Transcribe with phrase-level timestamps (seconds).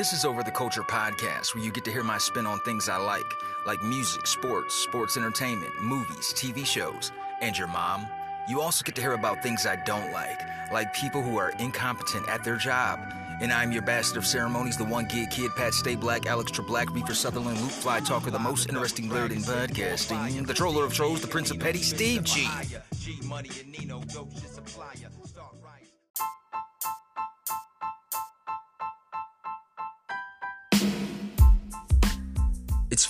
[0.00, 2.88] This is Over the Culture podcast, where you get to hear my spin on things
[2.88, 3.30] I like,
[3.66, 8.06] like music, sports, sports entertainment, movies, TV shows, and your mom.
[8.48, 10.40] You also get to hear about things I don't like,
[10.72, 12.98] like people who are incompetent at their job.
[13.42, 16.94] And I'm your bastard of ceremonies, the one gig kid, Pat Stay Black, Alex Treblack,
[16.94, 21.20] Reefer Sutherland, Luke Fly Talker, the most interesting blurred in podcasting, the troller of trolls,
[21.20, 22.48] the prince of petty, Steve G.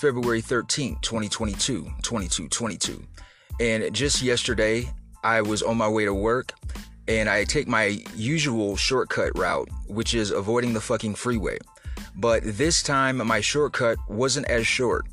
[0.01, 3.03] February 13th, 2022, 2222.
[3.61, 4.91] And just yesterday,
[5.23, 6.55] I was on my way to work
[7.07, 11.59] and I take my usual shortcut route, which is avoiding the fucking freeway.
[12.17, 15.05] But this time, my shortcut wasn't as short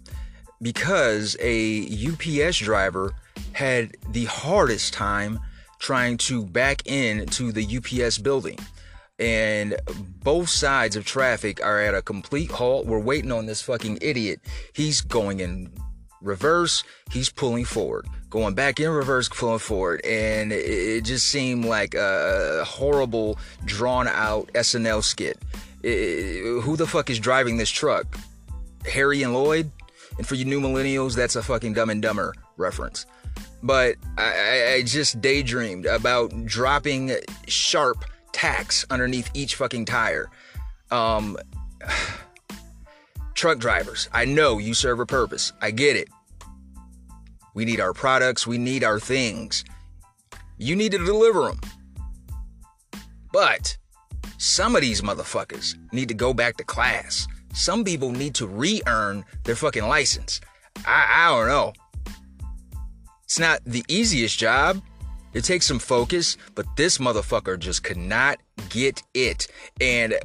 [0.62, 3.14] because a UPS driver
[3.52, 5.38] had the hardest time
[5.80, 8.58] trying to back into the UPS building
[9.20, 9.76] and
[10.24, 12.86] both sides of traffic are at a complete halt.
[12.86, 14.40] We're waiting on this fucking idiot.
[14.74, 15.72] He's going in
[16.22, 21.94] reverse, he's pulling forward, going back in reverse, pulling forward, and it just seemed like
[21.94, 25.38] a horrible, drawn out SNL skit.
[25.84, 28.18] It, who the fuck is driving this truck?
[28.92, 29.72] Harry and Lloyd?
[30.18, 33.06] And for you new millennials, that's a fucking Dumb and Dumber reference.
[33.62, 37.12] But I, I just daydreamed about dropping
[37.48, 40.30] sharp tacks underneath each fucking tire.
[40.92, 41.38] Um,
[43.34, 45.54] truck drivers, I know you serve a purpose.
[45.62, 46.10] I get it.
[47.54, 49.66] We need our products, we need our things.
[50.58, 51.60] You need to deliver them.
[53.32, 53.78] But
[54.38, 57.28] some of these motherfuckers need to go back to class.
[57.54, 60.42] Some people need to re earn their fucking license.
[60.86, 61.74] I, I don't know.
[63.24, 64.82] It's not the easiest job.
[65.34, 68.40] It takes some focus, but this motherfucker just could not
[68.70, 69.48] get it.
[69.80, 70.16] And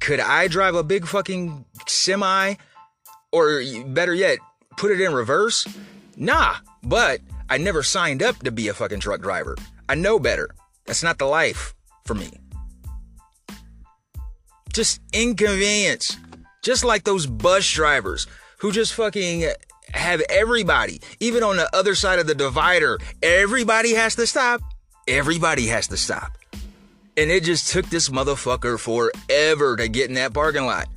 [0.00, 2.54] could I drive a big fucking semi?
[3.32, 4.38] Or better yet,
[4.76, 5.66] put it in reverse?
[6.16, 9.56] Nah, but I never signed up to be a fucking truck driver.
[9.88, 10.50] I know better.
[10.86, 11.74] That's not the life
[12.04, 12.30] for me.
[14.72, 16.16] Just inconvenience.
[16.62, 18.26] Just like those bus drivers
[18.58, 19.50] who just fucking
[19.92, 24.60] have everybody, even on the other side of the divider, everybody has to stop.
[25.08, 26.38] Everybody has to stop.
[27.16, 30.88] And it just took this motherfucker forever to get in that parking lot.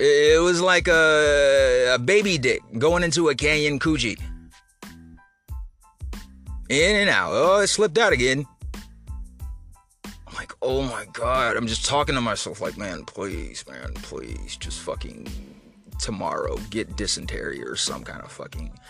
[0.00, 4.20] It was like a, a baby dick going into a canyon Coogi.
[6.68, 7.30] In and out.
[7.32, 8.46] Oh, it slipped out again.
[10.04, 11.56] I'm like, oh my God.
[11.56, 15.26] I'm just talking to myself like, man, please, man, please, just fucking
[15.98, 18.72] tomorrow get dysentery or some kind of fucking.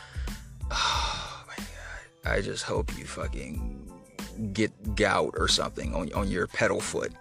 [0.70, 2.30] Oh my god!
[2.30, 3.90] I just hope you fucking
[4.52, 7.12] get gout or something on on your pedal foot,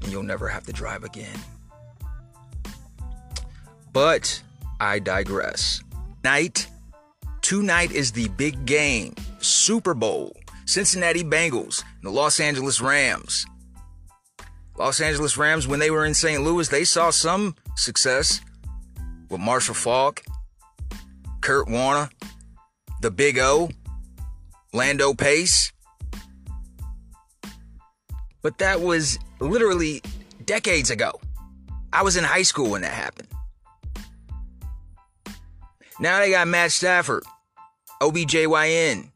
[0.00, 1.38] and you'll never have to drive again.
[3.92, 4.42] But
[4.80, 5.82] I digress.
[6.22, 6.68] Night
[7.40, 10.36] tonight is the big game, Super Bowl.
[10.64, 13.44] Cincinnati Bengals, and the Los Angeles Rams.
[14.78, 16.42] Los Angeles Rams, when they were in St.
[16.42, 18.40] Louis, they saw some success
[19.32, 20.22] with Marshall Faulk,
[21.40, 22.10] Kurt Warner,
[23.00, 23.70] the Big O,
[24.74, 25.72] Lando Pace.
[28.42, 30.02] But that was literally
[30.44, 31.12] decades ago.
[31.92, 33.28] I was in high school when that happened.
[35.98, 37.24] Now they got Matt Stafford,
[38.02, 39.10] OBJYN,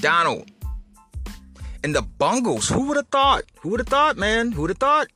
[0.00, 0.50] Donald,
[1.84, 2.68] and the Bungles.
[2.68, 3.44] Who would have thought?
[3.60, 4.52] Who would have thought, man?
[4.52, 5.08] Who would have thought?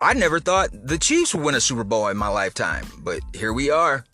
[0.00, 3.52] I never thought the Chiefs would win a Super Bowl in my lifetime, but here
[3.52, 4.04] we are.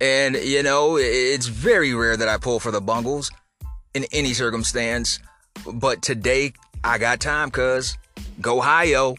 [0.00, 3.30] And, you know, it's very rare that I pull for the Bungles
[3.94, 5.18] in any circumstance.
[5.72, 7.96] But today, I got time, cuz.
[8.40, 9.14] Go Ohio.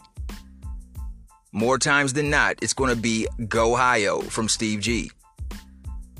[1.52, 5.10] More times than not, it's going to be Go Ohio from Steve G.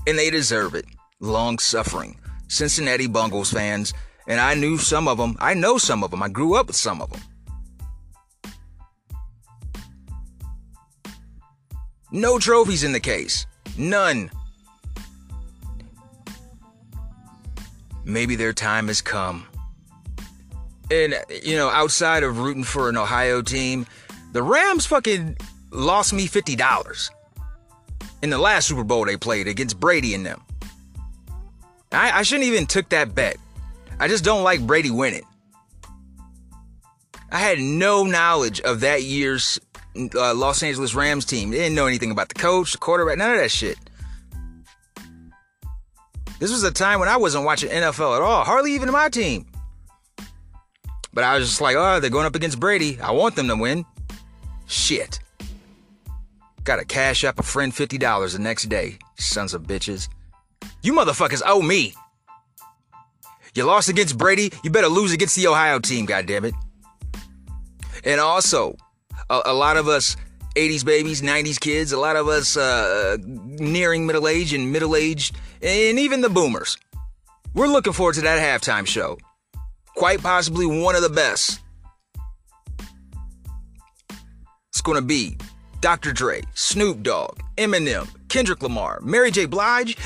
[0.06, 0.87] And they deserve it.
[1.21, 2.19] Long suffering.
[2.48, 3.93] Cincinnati Bungles fans.
[4.27, 5.37] And I knew some of them.
[5.38, 6.22] I know some of them.
[6.22, 7.21] I grew up with some of them.
[12.10, 13.47] No trophies in the case.
[13.76, 14.30] None.
[18.04, 19.47] Maybe their time has come.
[20.91, 23.86] And, you know, outside of rooting for an Ohio team,
[24.32, 25.36] the Rams fucking
[25.70, 27.10] lost me $50
[28.22, 30.42] in the last Super Bowl they played against Brady and them.
[31.92, 33.36] I, I shouldn't even took that bet.
[33.98, 35.24] I just don't like Brady winning.
[37.30, 39.59] I had no knowledge of that year's
[40.15, 41.51] uh, Los Angeles Rams team.
[41.51, 43.78] They didn't know anything about the coach, the quarterback, none of that shit.
[46.39, 49.47] This was a time when I wasn't watching NFL at all, hardly even my team.
[51.13, 53.01] But I was just like, oh, they're going up against Brady.
[53.01, 53.87] I want them to win.
[54.66, 55.19] Shit.
[56.65, 58.98] Got to cash up a friend $50 the next day.
[59.16, 60.09] Sons of bitches.
[60.83, 61.95] You motherfuckers owe me.
[63.54, 66.53] You lost against Brady, you better lose against the Ohio team, goddammit.
[68.04, 68.77] And also,
[69.30, 70.16] a, a lot of us
[70.57, 75.36] 80s babies, 90s kids, a lot of us uh, nearing middle age and middle aged,
[75.63, 76.78] and even the boomers.
[77.54, 79.18] We're looking forward to that halftime show.
[79.95, 81.60] Quite possibly one of the best.
[84.71, 85.39] It's going to be
[85.80, 86.12] Dr.
[86.12, 89.47] Dre, Snoop Dogg, Eminem, Kendrick Lamar, Mary J.
[89.47, 89.97] Blige,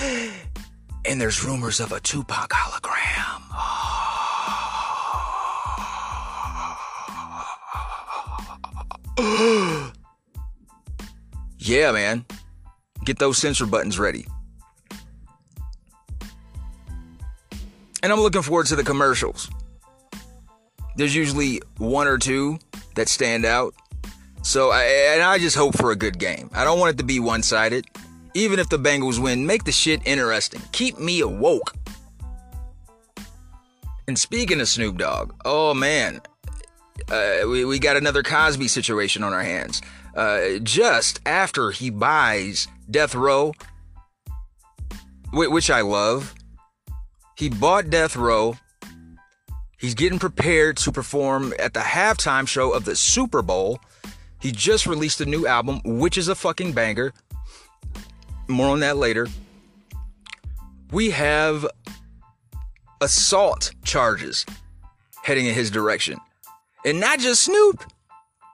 [1.05, 4.20] and there's rumors of a Tupac hologram.
[11.59, 12.25] yeah, man.
[13.05, 14.27] Get those censor buttons ready.
[18.03, 19.51] And I'm looking forward to the commercials.
[20.97, 22.59] There's usually one or two
[22.95, 23.75] that stand out.
[24.43, 24.85] So, I,
[25.15, 26.49] and I just hope for a good game.
[26.55, 27.87] I don't want it to be one sided.
[28.33, 30.63] Even if the Bengals win, make the shit interesting.
[30.73, 31.75] Keep me awoke.
[34.09, 36.21] And speaking of Snoop Dogg, oh man,
[37.11, 39.83] uh, we, we got another Cosby situation on our hands.
[40.15, 43.53] Uh, just after he buys Death Row,
[45.33, 46.35] which I love,
[47.37, 48.57] he bought Death Row.
[49.79, 53.81] He's getting prepared to perform at the halftime show of the Super Bowl.
[54.41, 57.13] He just released a new album, which is a fucking banger.
[58.49, 59.29] More on that later.
[60.91, 61.67] We have
[63.01, 64.45] assault charges
[65.23, 66.19] heading in his direction.
[66.85, 67.85] And not just Snoop.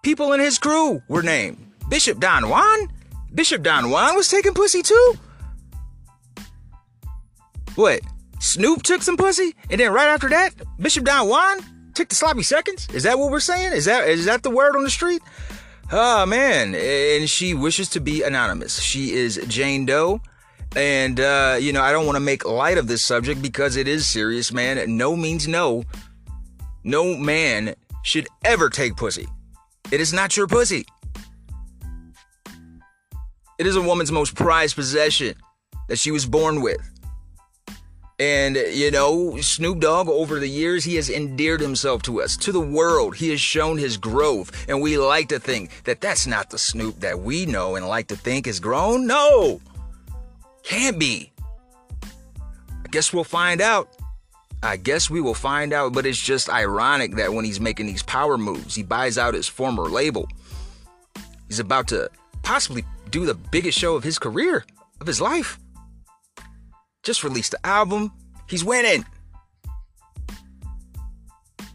[0.02, 1.58] People in his crew were named.
[1.88, 2.88] Bishop Don Juan?
[3.34, 5.14] Bishop Don Juan was taking pussy too?
[7.74, 8.00] What?
[8.38, 9.54] Snoop took some pussy?
[9.70, 11.58] And then right after that, Bishop Don Juan
[11.96, 12.86] took the sloppy seconds?
[12.92, 13.72] Is that what we're saying?
[13.72, 15.22] Is that is that the word on the street?
[15.90, 18.80] Oh man, and she wishes to be anonymous.
[18.80, 20.20] She is Jane Doe.
[20.76, 23.88] And uh, you know, I don't want to make light of this subject because it
[23.88, 24.96] is serious, man.
[24.96, 25.84] No means no.
[26.84, 27.74] No man
[28.06, 29.26] should ever take pussy.
[29.90, 30.86] It is not your pussy.
[33.58, 35.34] It is a woman's most prized possession
[35.88, 36.78] that she was born with.
[38.20, 42.52] And, you know, Snoop Dogg, over the years, he has endeared himself to us, to
[42.52, 43.16] the world.
[43.16, 44.66] He has shown his growth.
[44.68, 48.06] And we like to think that that's not the Snoop that we know and like
[48.08, 49.06] to think is grown.
[49.06, 49.60] No,
[50.62, 51.32] can't be.
[52.04, 53.88] I guess we'll find out.
[54.66, 58.02] I guess we will find out, but it's just ironic that when he's making these
[58.02, 60.28] power moves, he buys out his former label.
[61.48, 62.10] He's about to
[62.42, 64.64] possibly do the biggest show of his career,
[65.00, 65.58] of his life
[67.06, 68.12] just released the album.
[68.48, 69.06] He's winning.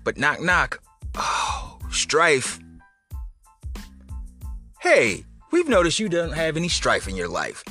[0.03, 0.83] But knock knock.
[1.15, 2.59] Oh, strife.
[4.81, 7.63] Hey, we've noticed you don't have any strife in your life.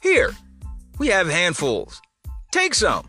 [0.00, 0.32] Here,
[0.98, 2.00] we have handfuls.
[2.52, 3.08] Take some.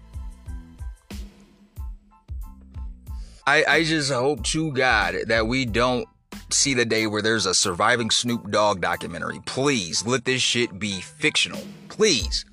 [3.46, 6.08] I, I just hope to God that we don't
[6.50, 9.40] see the day where there's a surviving Snoop Dogg documentary.
[9.46, 11.62] Please let this shit be fictional.
[11.90, 12.46] Please.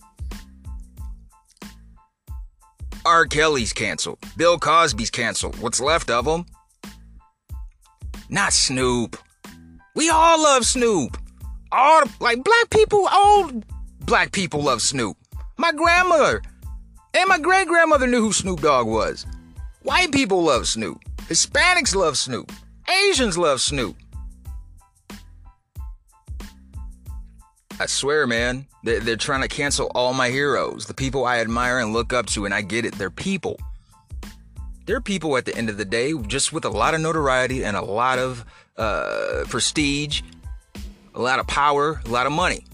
[3.04, 3.24] R.
[3.26, 4.18] Kelly's canceled.
[4.36, 5.56] Bill Cosby's canceled.
[5.60, 6.44] What's left of them?
[8.28, 9.16] Not Snoop.
[9.94, 11.16] We all love Snoop.
[11.72, 13.64] All like black people, old
[14.00, 15.16] black people love Snoop.
[15.56, 16.42] My grandmother
[17.14, 19.24] and my great grandmother knew who Snoop Dogg was.
[19.82, 21.02] White people love Snoop.
[21.28, 22.52] Hispanics love Snoop.
[23.08, 23.96] Asians love Snoop.
[27.80, 31.94] I swear, man, they're, trying to cancel all my heroes, the people I admire and
[31.94, 32.94] look up to, and I get it.
[32.96, 33.58] They're people.
[34.84, 37.78] They're people at the end of the day, just with a lot of notoriety and
[37.78, 38.44] a lot of
[38.76, 40.20] uh, prestige,
[41.14, 42.66] a lot of power, a lot of money.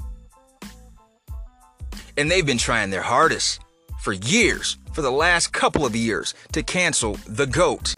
[2.16, 3.60] And they've been trying their hardest
[4.00, 7.94] for years, for the last couple of years, to cancel the GOAT,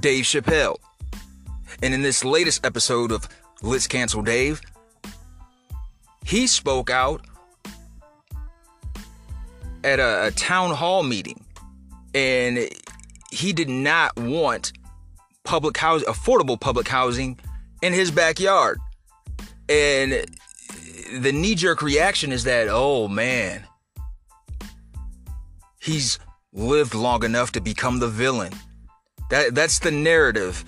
[0.00, 0.76] Dave Chappelle.
[1.82, 3.26] And in this latest episode of
[3.62, 4.60] Let's Cancel Dave,
[6.26, 7.22] he spoke out
[9.82, 11.42] at a, a town hall meeting
[12.14, 12.68] and
[13.30, 14.74] he did not want
[15.42, 17.38] public house affordable public housing
[17.80, 18.78] in his backyard
[19.70, 20.26] and
[21.20, 23.64] the knee-jerk reaction is that oh man
[25.88, 26.18] he's
[26.52, 28.52] lived long enough to become the villain
[29.30, 30.64] that that's the narrative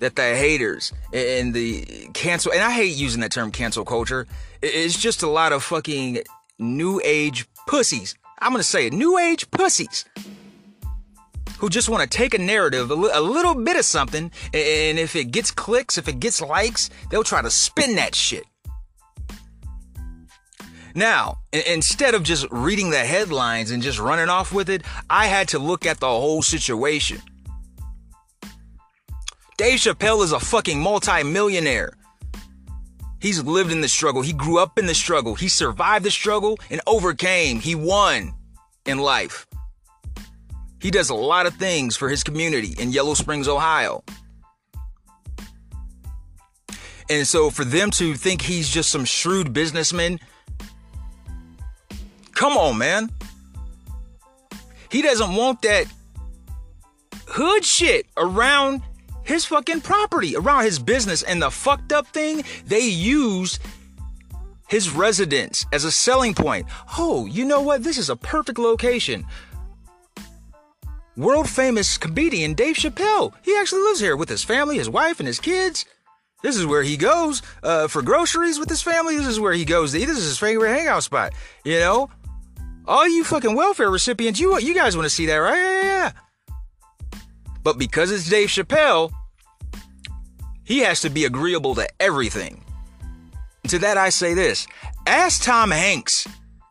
[0.00, 4.26] that the haters and the cancel and I hate using that term cancel culture.
[4.62, 6.22] It's just a lot of fucking
[6.58, 8.14] new age pussies.
[8.40, 10.04] I'm gonna say it, new age pussies.
[11.58, 14.98] who just want to take a narrative, a, li- a little bit of something, and
[14.98, 18.44] if it gets clicks, if it gets likes, they'll try to spin that shit.
[20.98, 25.46] Now, instead of just reading the headlines and just running off with it, I had
[25.50, 27.22] to look at the whole situation.
[29.56, 31.92] Dave Chappelle is a fucking multi-millionaire.
[33.20, 34.22] He's lived in the struggle.
[34.22, 35.36] He grew up in the struggle.
[35.36, 37.60] He survived the struggle and overcame.
[37.60, 38.34] He won
[38.84, 39.46] in life.
[40.80, 44.02] He does a lot of things for his community in Yellow Springs, Ohio.
[47.08, 50.18] And so for them to think he's just some shrewd businessman,
[52.38, 53.10] come on, man.
[54.92, 55.86] He doesn't want that
[57.26, 58.80] hood shit around
[59.24, 61.24] his fucking property, around his business.
[61.24, 63.60] And the fucked up thing, they used
[64.68, 66.66] his residence as a selling point.
[66.96, 67.82] Oh, you know what?
[67.82, 69.26] This is a perfect location.
[71.16, 73.32] World famous comedian Dave Chappelle.
[73.42, 75.84] He actually lives here with his family, his wife, and his kids.
[76.44, 79.16] This is where he goes uh, for groceries with his family.
[79.16, 80.04] This is where he goes to eat.
[80.04, 81.32] This is his favorite hangout spot.
[81.64, 82.10] You know,
[82.88, 85.56] all you fucking welfare recipients, you you guys want to see that, right?
[85.56, 86.12] Yeah, yeah, yeah.
[87.62, 89.12] But because it's Dave Chappelle,
[90.64, 92.64] he has to be agreeable to everything.
[93.68, 94.66] To that I say this:
[95.06, 96.26] Ask Tom Hanks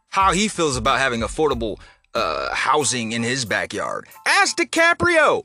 [0.09, 1.79] how he feels about having affordable
[2.15, 4.07] uh, housing in his backyard.
[4.25, 5.43] Ask DiCaprio.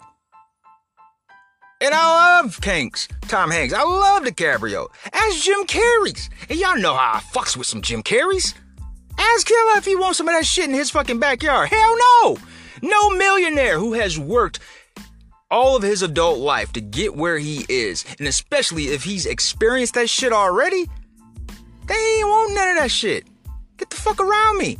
[1.82, 3.74] And I love Hanks, Tom Hanks.
[3.74, 4.86] I love DiCaprio.
[5.12, 6.30] Ask Jim Carrey's.
[6.48, 8.54] And y'all know how I fucks with some Jim Carrey's.
[9.22, 11.68] Ask him if he wants some of that shit in his fucking backyard.
[11.68, 12.38] Hell no!
[12.82, 14.58] No millionaire who has worked
[15.48, 19.94] all of his adult life to get where he is, and especially if he's experienced
[19.94, 20.86] that shit already,
[21.86, 23.24] they ain't want none of that shit.
[23.76, 24.76] Get the fuck around me.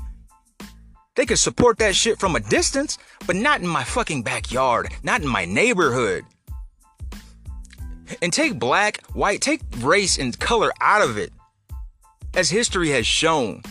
[1.14, 5.20] They could support that shit from a distance, but not in my fucking backyard, not
[5.20, 6.24] in my neighborhood.
[8.20, 11.32] And take black, white, take race and color out of it.
[12.34, 13.62] As history has shown,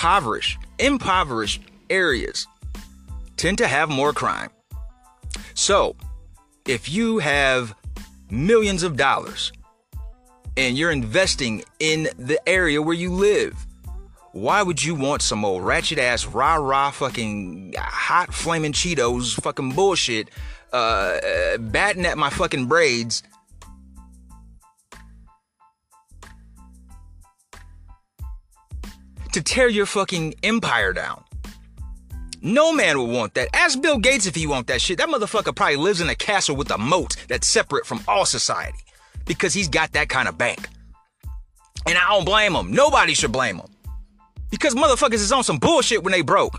[0.00, 2.46] impoverished, impoverished areas
[3.36, 4.48] tend to have more crime.
[5.52, 5.94] So,
[6.66, 7.74] if you have
[8.30, 9.52] millions of dollars
[10.56, 13.54] and you're investing in the area where you live,
[14.32, 19.72] why would you want some old ratchet ass rah rah fucking hot flaming Cheetos fucking
[19.72, 20.30] bullshit
[20.72, 23.22] uh, batting at my fucking braids
[29.32, 31.24] to tear your fucking empire down.
[32.42, 33.48] No man would want that.
[33.54, 34.98] Ask Bill Gates if he want that shit.
[34.98, 38.78] That motherfucker probably lives in a castle with a moat that's separate from all society
[39.26, 40.68] because he's got that kind of bank.
[41.86, 42.72] And I don't blame him.
[42.72, 43.68] Nobody should blame him.
[44.50, 46.58] Because motherfuckers is on some bullshit when they broke.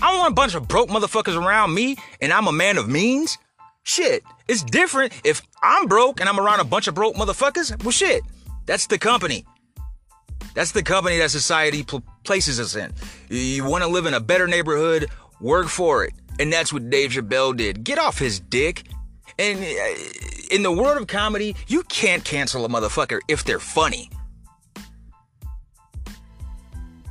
[0.00, 2.88] I don't want a bunch of broke motherfuckers around me and I'm a man of
[2.88, 3.36] means.
[3.82, 7.82] Shit, it's different if I'm broke and I'm around a bunch of broke motherfuckers.
[7.82, 8.22] Well, shit,
[8.66, 9.44] that's the company.
[10.54, 12.92] That's the company that society pl- places us in.
[13.28, 15.08] You want to live in a better neighborhood,
[15.40, 16.14] work for it.
[16.40, 17.84] And that's what Dave Chappelle did.
[17.84, 18.84] Get off his dick.
[19.38, 20.00] And uh,
[20.50, 24.10] in the world of comedy, you can't cancel a motherfucker if they're funny.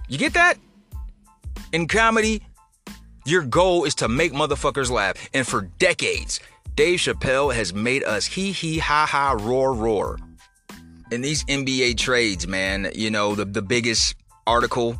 [0.09, 0.57] You get that?
[1.73, 2.41] In comedy,
[3.25, 5.29] your goal is to make motherfuckers laugh.
[5.33, 6.39] And for decades,
[6.75, 10.17] Dave Chappelle has made us hee hee ha ha roar roar
[11.11, 14.97] in these NBA trades, man, you know, the, the biggest article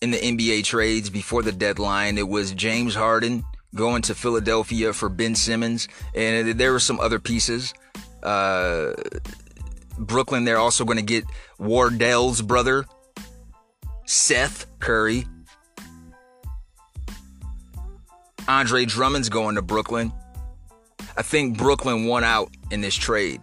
[0.00, 3.44] in the NBA trades before the deadline, it was James Harden
[3.74, 7.74] going to Philadelphia for Ben Simmons, and there were some other pieces.
[8.22, 8.92] Uh,
[9.98, 11.24] Brooklyn, they're also going to get
[11.58, 12.86] Wardell's brother,
[14.06, 15.26] Seth Curry.
[18.46, 20.12] Andre Drummond's going to Brooklyn.
[21.16, 23.42] I think Brooklyn won out in this trade.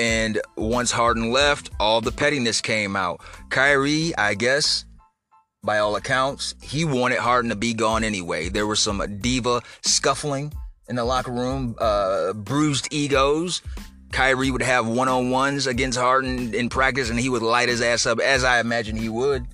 [0.00, 3.20] And once Harden left, all the pettiness came out.
[3.50, 4.86] Kyrie, I guess,
[5.62, 8.48] by all accounts, he wanted Harden to be gone anyway.
[8.48, 10.54] There was some diva scuffling
[10.88, 13.60] in the locker room, uh, bruised egos.
[14.10, 17.82] Kyrie would have one on ones against Harden in practice and he would light his
[17.82, 19.44] ass up, as I imagine he would.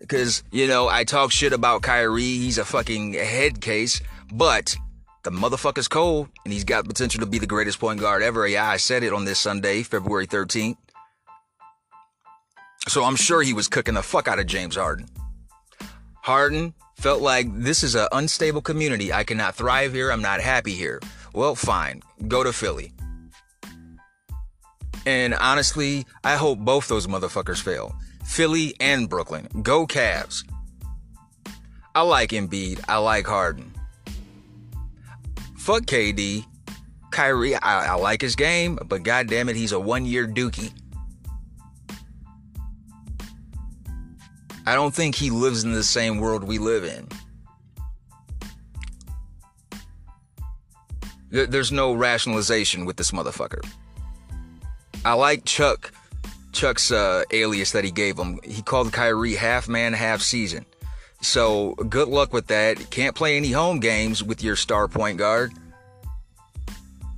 [0.00, 2.22] Because, you know, I talk shit about Kyrie.
[2.22, 4.00] He's a fucking head case.
[4.32, 4.76] But
[5.26, 8.46] the motherfucker's cold, and he's got potential to be the greatest point guard ever.
[8.46, 10.76] Yeah, I said it on this Sunday, February 13th.
[12.86, 15.08] So I'm sure he was cooking the fuck out of James Harden.
[16.22, 19.12] Harden felt like this is an unstable community.
[19.12, 20.12] I cannot thrive here.
[20.12, 21.00] I'm not happy here.
[21.34, 22.02] Well, fine.
[22.28, 22.92] Go to Philly.
[25.06, 27.96] And honestly, I hope both those motherfuckers fail.
[28.24, 29.48] Philly and Brooklyn.
[29.60, 30.44] Go Cavs.
[31.96, 32.84] I like Embiid.
[32.88, 33.75] I like Harden.
[35.66, 36.46] Fuck KD.
[37.10, 40.70] Kyrie, I, I like his game, but goddamn it, he's a one year dookie.
[44.64, 47.08] I don't think he lives in the same world we live in.
[51.30, 53.68] There's no rationalization with this motherfucker.
[55.04, 55.90] I like Chuck,
[56.52, 58.38] Chuck's uh, alias that he gave him.
[58.44, 60.64] He called Kyrie half man, half season.
[61.26, 62.90] So good luck with that.
[62.90, 65.52] Can't play any home games with your star point guard.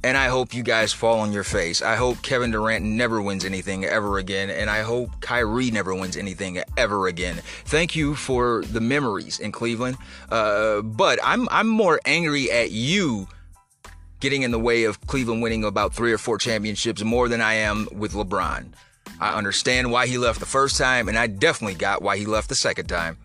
[0.02, 1.82] And I hope you guys fall on your face.
[1.82, 4.48] I hope Kevin Durant never wins anything ever again.
[4.48, 7.36] And I hope Kyrie never wins anything ever again.
[7.66, 9.98] Thank you for the memories in Cleveland.
[10.30, 13.28] Uh, but I'm I'm more angry at you
[14.20, 17.54] getting in the way of Cleveland winning about three or four championships more than I
[17.54, 18.72] am with LeBron.
[19.20, 22.48] I understand why he left the first time, and I definitely got why he left
[22.48, 23.18] the second time.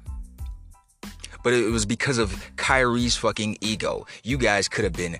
[1.43, 4.07] But it was because of Kyrie's fucking ego.
[4.23, 5.19] You guys could have been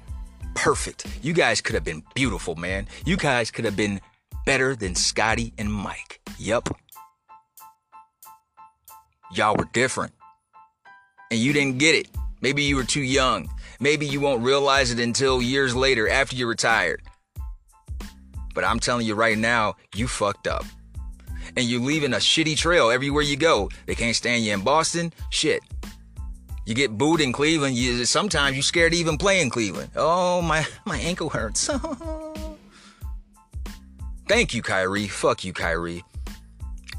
[0.55, 1.05] perfect.
[1.21, 2.87] You guys could have been beautiful, man.
[3.05, 3.99] You guys could have been
[4.45, 6.21] better than Scotty and Mike.
[6.37, 6.69] Yep.
[9.33, 10.13] Y'all were different.
[11.31, 12.07] And you didn't get it.
[12.41, 13.49] Maybe you were too young.
[13.79, 17.01] Maybe you won't realize it until years later after you're retired.
[18.53, 20.65] But I'm telling you right now, you fucked up.
[21.57, 23.69] And you're leaving a shitty trail everywhere you go.
[23.85, 25.11] They can't stand you in Boston.
[25.31, 25.61] Shit.
[26.65, 27.75] You get booed in Cleveland.
[27.75, 29.91] You sometimes you're scared to even play in Cleveland.
[29.95, 31.69] Oh my my ankle hurts.
[34.27, 35.07] Thank you, Kyrie.
[35.07, 36.03] Fuck you, Kyrie.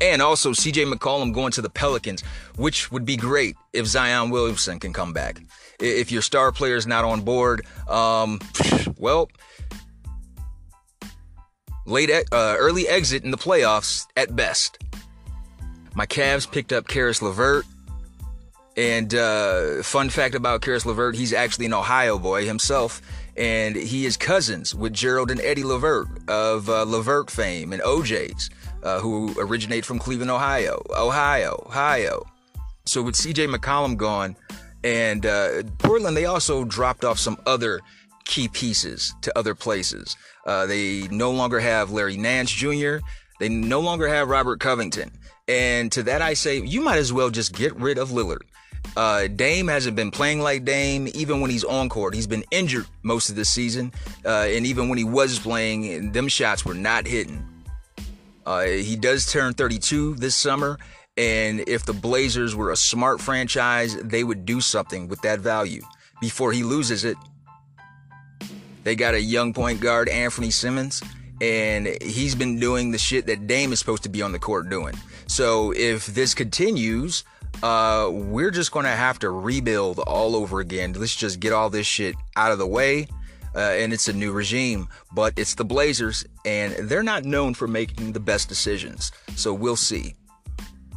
[0.00, 2.22] And also CJ McCollum going to the Pelicans,
[2.56, 5.40] which would be great if Zion Williamson can come back.
[5.80, 8.40] If your star player is not on board, um,
[8.98, 9.30] well,
[11.86, 14.78] late uh, early exit in the playoffs at best.
[15.94, 17.64] My Cavs picked up Caris LeVert.
[18.76, 23.00] And uh, fun fact about Caris LeVert, he's actually an Ohio boy himself,
[23.36, 28.50] and he is cousins with Gerald and Eddie LeVert of uh, LeVert fame and O'Jays,
[28.82, 30.82] uh, who originate from Cleveland, Ohio.
[30.90, 32.24] Ohio, Ohio.
[32.84, 34.36] So with CJ McCollum gone,
[34.82, 37.80] and uh, Portland, they also dropped off some other
[38.24, 40.16] key pieces to other places.
[40.46, 42.96] Uh, they no longer have Larry Nance Jr.,
[43.40, 45.10] they no longer have Robert Covington.
[45.48, 48.42] And to that, I say, you might as well just get rid of Lillard.
[48.96, 52.14] Uh, Dame hasn't been playing like Dame even when he's on court.
[52.14, 53.92] He's been injured most of the season,
[54.24, 57.44] uh, and even when he was playing, them shots were not hitting.
[58.46, 60.78] Uh, he does turn 32 this summer,
[61.16, 65.82] and if the Blazers were a smart franchise, they would do something with that value
[66.20, 67.16] before he loses it.
[68.84, 71.02] They got a young point guard, Anfernee Simons,
[71.40, 74.68] and he's been doing the shit that Dame is supposed to be on the court
[74.68, 74.94] doing.
[75.26, 77.24] So if this continues,
[77.62, 80.92] uh, we're just going to have to rebuild all over again.
[80.92, 83.08] Let's just get all this shit out of the way.
[83.54, 87.68] Uh, and it's a new regime, but it's the Blazers, and they're not known for
[87.68, 89.12] making the best decisions.
[89.36, 90.16] So we'll see.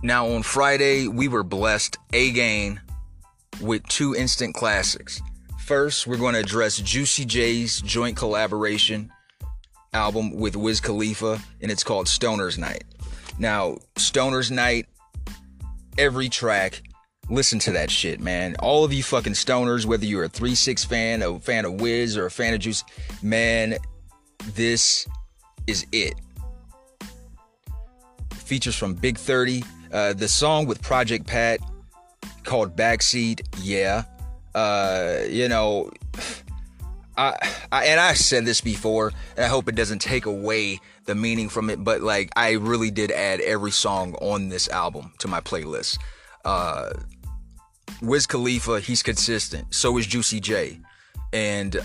[0.02, 2.82] Now, on Friday, we were blessed again
[3.62, 5.22] with two instant classics.
[5.60, 9.12] First, we're going to address Juicy J's joint collaboration
[9.94, 12.86] album with Wiz Khalifa, and it's called Stoner's Night.
[13.38, 14.88] Now, Stoner's Night
[15.98, 16.82] every track.
[17.30, 18.56] Listen to that shit, man.
[18.60, 22.16] All of you fucking stoners, whether you're a 3 6 fan, a fan of Wiz,
[22.16, 22.84] or a fan of Juice,
[23.22, 23.78] man,
[24.56, 25.08] this
[25.68, 26.14] is it.
[28.34, 29.64] Features from Big 30.
[29.92, 31.60] Uh, the song with Project Pat
[32.44, 34.04] called Backseat, yeah.
[34.56, 35.92] Uh, you know,
[37.18, 37.36] I,
[37.72, 41.50] I, and I said this before, and I hope it doesn't take away the meaning
[41.50, 45.42] from it, but like I really did add every song on this album to my
[45.42, 45.98] playlist.
[46.46, 46.92] Uh,
[48.02, 49.74] Wiz Khalifa, he's consistent.
[49.74, 50.80] So is Juicy J,
[51.34, 51.78] and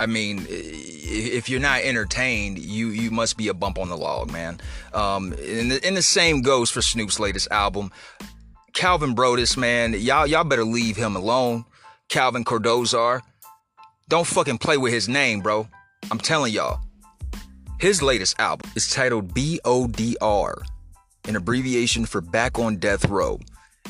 [0.00, 4.32] I mean, if you're not entertained, you you must be a bump on the log,
[4.32, 4.60] man.
[4.92, 7.92] Um, and, the, and the same goes for Snoop's latest album.
[8.72, 11.64] Calvin Broadus, man, y'all y'all better leave him alone.
[12.08, 13.22] Calvin Cordozar.
[14.08, 15.68] Don't fucking play with his name, bro.
[16.10, 16.80] I'm telling y'all.
[17.80, 20.62] His latest album is titled BODR,
[21.28, 23.40] an abbreviation for Back on Death Row.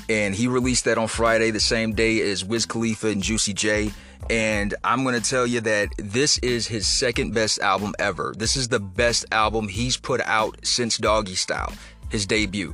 [0.08, 3.92] And he released that on Friday, the same day as Wiz Khalifa and Juicy J.
[4.30, 8.34] And I'm going to tell you that this is his second best album ever.
[8.36, 11.72] This is the best album he's put out since Doggy Style,
[12.10, 12.72] his debut.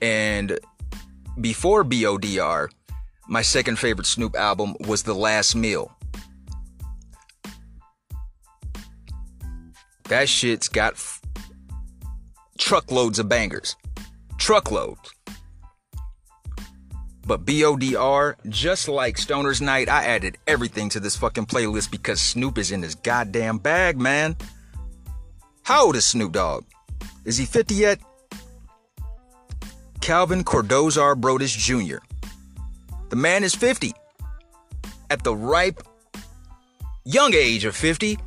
[0.00, 0.58] And
[1.40, 2.68] before BODR,
[3.28, 5.96] my second favorite Snoop album was The Last Meal.
[10.04, 11.20] That shit's got f-
[12.58, 13.74] truckloads of bangers.
[14.38, 15.12] Truckloads.
[17.26, 22.56] But BODR, just like Stoner's Night, I added everything to this fucking playlist because Snoop
[22.56, 24.36] is in his goddamn bag, man.
[25.64, 26.64] How old is Snoop Dogg?
[27.24, 27.98] Is he 50 yet?
[30.00, 31.96] Calvin Cordozar Broadus Jr.
[33.08, 33.92] The man is 50.
[35.10, 35.82] At the ripe,
[37.04, 38.18] young age of 50,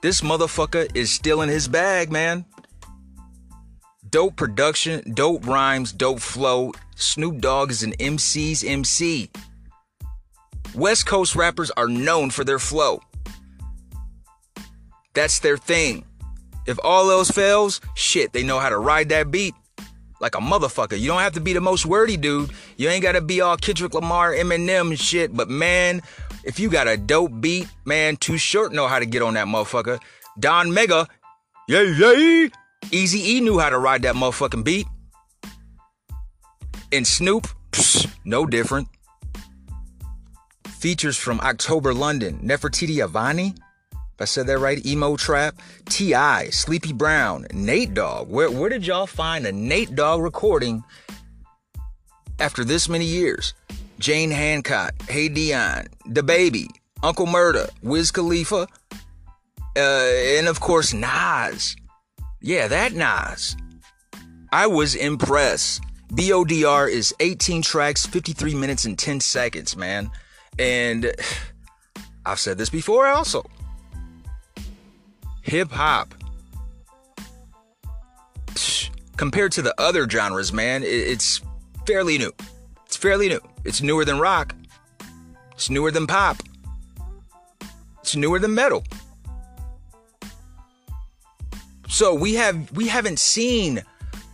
[0.00, 2.44] this motherfucker is still in his bag, man.
[4.10, 6.72] Dope production, dope rhymes, dope flow.
[6.96, 9.30] Snoop Dogg is an MC's MC.
[10.74, 13.00] West Coast rappers are known for their flow.
[15.14, 16.04] That's their thing.
[16.66, 19.54] If all else fails, shit, they know how to ride that beat
[20.22, 20.98] like a motherfucker.
[20.98, 22.50] You don't have to be the most wordy dude.
[22.76, 25.36] You ain't gotta be all Kendrick Lamar, Eminem shit.
[25.36, 26.00] But man,
[26.44, 29.48] if you got a dope beat, man, Too Short know how to get on that
[29.48, 29.98] motherfucker.
[30.38, 31.08] Don Mega,
[31.68, 32.50] yay yay.
[32.90, 34.86] Easy E knew how to ride that motherfucking beat.
[36.92, 38.88] And Snoop, psh, no different.
[40.78, 43.56] Features from October London, Nefertiti Avani,
[44.22, 45.56] I said that right, Emo Trap,
[45.86, 48.30] T.I., Sleepy Brown, Nate Dogg.
[48.30, 50.84] Where, where did y'all find a Nate Dogg recording
[52.38, 53.52] after this many years?
[53.98, 56.68] Jane Handcock, Hey Dion, The Baby,
[57.02, 58.68] Uncle Murda, Wiz Khalifa,
[59.76, 61.74] uh, and of course Nas.
[62.40, 63.56] Yeah, that Nas.
[64.52, 65.82] I was impressed.
[66.12, 70.12] BODR is 18 tracks, 53 minutes, and 10 seconds, man.
[70.60, 71.12] And
[72.24, 73.44] I've said this before also
[75.42, 76.14] hip hop
[79.16, 81.40] compared to the other genres, man, it's
[81.86, 82.32] fairly new.
[82.86, 83.40] It's fairly new.
[83.64, 84.54] It's newer than rock.
[85.52, 86.38] It's newer than pop.
[88.00, 88.82] It's newer than metal.
[91.88, 93.82] So we have we haven't seen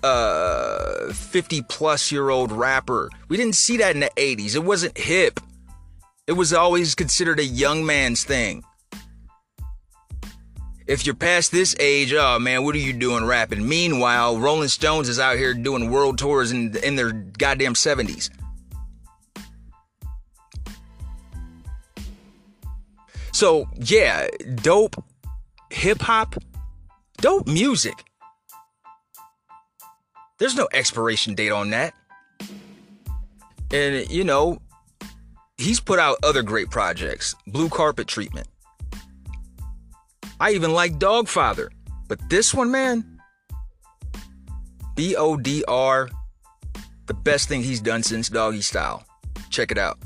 [0.03, 3.11] a 50 plus year old rapper.
[3.29, 4.55] We didn't see that in the 80s.
[4.55, 5.39] It wasn't hip.
[6.27, 8.65] It was always considered a young man's thing
[10.89, 13.69] if you're past this age, oh man, what are you doing rapping?
[13.69, 18.31] Meanwhile, Rolling Stones is out here doing world tours in, in their goddamn 70s.
[23.33, 24.97] So, yeah, dope
[25.71, 26.37] hip hop,
[27.19, 28.03] dope music.
[30.39, 31.95] There's no expiration date on that.
[33.71, 34.59] And, you know,
[35.59, 38.49] he's put out other great projects Blue Carpet Treatment.
[40.41, 41.69] I even like Dogfather.
[42.09, 43.21] But this one, man,
[44.95, 46.09] B O D R,
[47.07, 49.05] the best thing he's done since Doggy Style.
[49.51, 49.99] Check it out.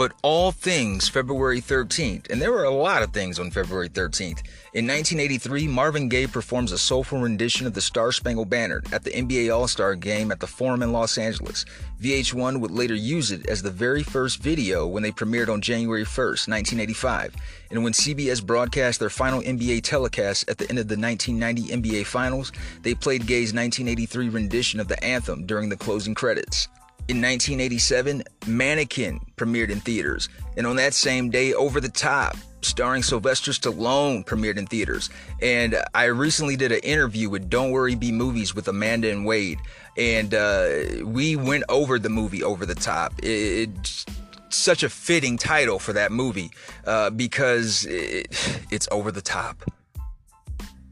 [0.00, 4.40] But all things February 13th, and there were a lot of things on February 13th.
[4.72, 9.10] In 1983, Marvin Gaye performs a soulful rendition of the Star Spangled Banner at the
[9.10, 11.66] NBA All Star game at the Forum in Los Angeles.
[12.00, 16.04] VH1 would later use it as the very first video when they premiered on January
[16.04, 17.36] 1st, 1985.
[17.70, 22.06] And when CBS broadcast their final NBA telecast at the end of the 1990 NBA
[22.06, 26.68] Finals, they played Gaye's 1983 rendition of the anthem during the closing credits.
[27.08, 33.02] In 1987, Mannequin premiered in theaters, and on that same day, Over the Top starring
[33.02, 35.10] Sylvester Stallone, premiered in theaters.
[35.40, 39.58] And I recently did an interview with Don't Worry Be Movies with Amanda and Wade,
[39.96, 40.68] and uh,
[41.04, 43.12] we went over the movie Over the Top.
[43.22, 44.06] It, it's
[44.50, 46.50] such a fitting title for that movie
[46.86, 48.26] uh, because it,
[48.70, 49.62] it's over the top.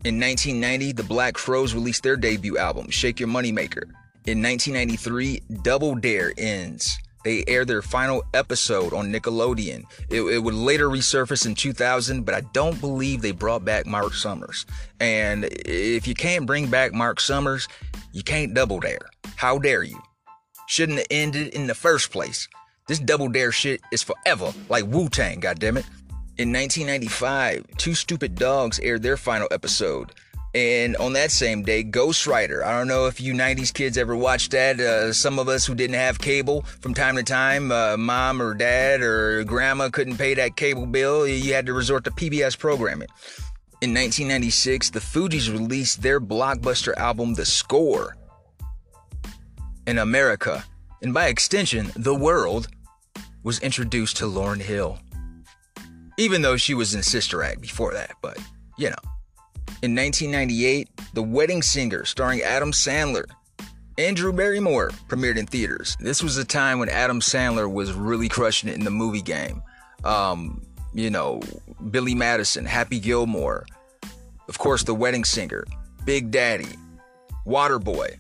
[0.05, 3.83] In 1990, the Black Crowes released their debut album, Shake Your Moneymaker.
[4.27, 6.99] In 1993, Double Dare ends.
[7.25, 9.85] They air their final episode on Nickelodeon.
[10.09, 14.15] It, it, would later resurface in 2000, but I don't believe they brought back Mark
[14.15, 14.67] Summers.
[15.01, 17.69] And if you can't bring back Mark Summers,
[18.13, 19.11] you can't double dare.
[19.37, 20.01] How dare you?
[20.69, 22.49] Shouldn't have ended in the first place.
[22.87, 25.85] This double dare shit is forever, like Wu Tang, goddammit.
[26.39, 30.13] In 1995, Two Stupid Dogs aired their final episode.
[30.55, 32.65] And on that same day, Ghost Rider.
[32.65, 34.81] I don't know if you 90s kids ever watched that.
[34.81, 38.55] Uh, some of us who didn't have cable from time to time, uh, mom or
[38.55, 41.29] dad or grandma couldn't pay that cable bill.
[41.29, 43.09] You had to resort to PBS programming.
[43.81, 48.17] In 1996, the Fugees released their blockbuster album, The Score.
[49.87, 50.65] In America,
[51.03, 52.69] and by extension, the world,
[53.43, 54.99] was introduced to Lauryn Hill.
[56.19, 58.39] Even though she was in Sister Act before that, but
[58.77, 58.97] you know.
[59.81, 63.25] In 1998, The Wedding Singer, starring Adam Sandler
[63.97, 65.97] and Drew Barrymore, premiered in theaters.
[66.01, 69.63] This was a time when Adam Sandler was really crushing it in the movie game.
[70.05, 70.63] Um,
[70.93, 71.41] you know,
[71.91, 73.67] Billy Madison, Happy Gilmore,
[74.49, 75.65] of course, The Wedding Singer,
[76.05, 76.77] Big Daddy,
[77.47, 78.17] Waterboy.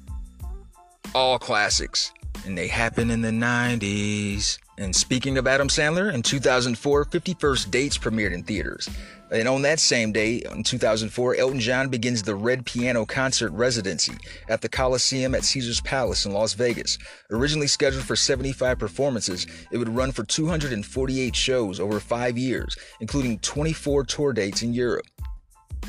[1.14, 2.12] all classics.
[2.46, 4.58] And they happen in the 90s.
[4.78, 8.88] And speaking of Adam Sandler, in 2004, 50 First Dates premiered in theaters.
[9.30, 14.14] And on that same day, in 2004, Elton John begins the Red Piano Concert residency
[14.48, 16.98] at the Coliseum at Caesars Palace in Las Vegas.
[17.30, 23.38] Originally scheduled for 75 performances, it would run for 248 shows over five years, including
[23.40, 25.06] 24 tour dates in Europe.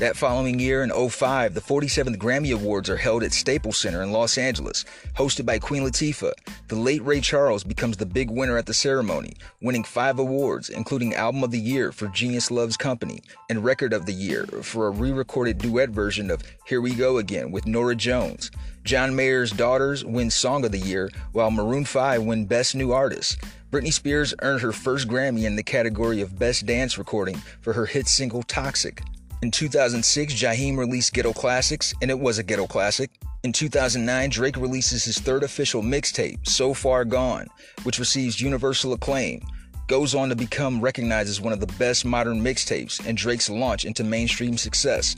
[0.00, 4.12] That following year, in 05, the 47th Grammy Awards are held at Staples Center in
[4.12, 6.32] Los Angeles, hosted by Queen Latifah.
[6.68, 11.14] The late Ray Charles becomes the big winner at the ceremony, winning five awards, including
[11.14, 14.90] Album of the Year for Genius Loves Company and Record of the Year for a
[14.90, 18.50] re recorded duet version of Here We Go Again with Norah Jones.
[18.84, 23.36] John Mayer's Daughters win Song of the Year, while Maroon 5 win Best New Artist.
[23.70, 27.84] Britney Spears earned her first Grammy in the category of Best Dance Recording for her
[27.84, 29.02] hit single Toxic.
[29.42, 33.10] In 2006, Jaheim released Ghetto Classics, and it was a ghetto classic.
[33.42, 37.46] In 2009, Drake releases his third official mixtape, So Far Gone,
[37.84, 39.40] which receives universal acclaim.
[39.86, 43.86] Goes on to become recognized as one of the best modern mixtapes, and Drake's launch
[43.86, 45.16] into mainstream success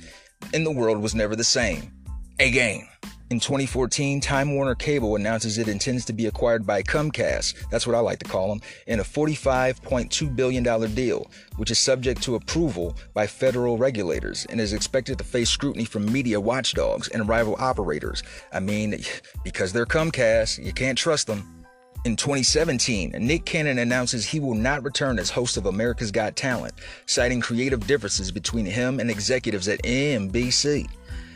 [0.54, 1.90] in the world was never the same.
[2.38, 2.86] A game.
[3.32, 7.96] In 2014, Time Warner Cable announces it intends to be acquired by Comcast, that's what
[7.96, 10.62] I like to call them, in a $45.2 billion
[10.94, 15.86] deal, which is subject to approval by federal regulators and is expected to face scrutiny
[15.86, 18.22] from media watchdogs and rival operators.
[18.52, 19.02] I mean,
[19.44, 21.64] because they're Comcast, you can't trust them.
[22.04, 26.74] In 2017, Nick Cannon announces he will not return as host of America's Got Talent,
[27.06, 30.86] citing creative differences between him and executives at NBC.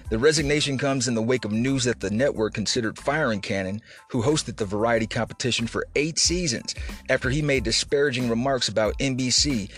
[0.08, 4.22] The resignation comes in the wake of news that the network considered firing Cannon, who
[4.22, 6.76] hosted the variety competition for eight seasons,
[7.10, 9.68] after he made disparaging remarks about NBC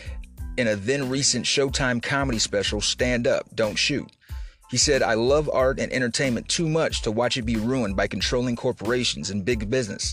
[0.59, 4.11] in a then recent Showtime comedy special, Stand Up, Don't Shoot.
[4.71, 8.07] He said, I love art and entertainment too much to watch it be ruined by
[8.07, 10.12] controlling corporations and big business.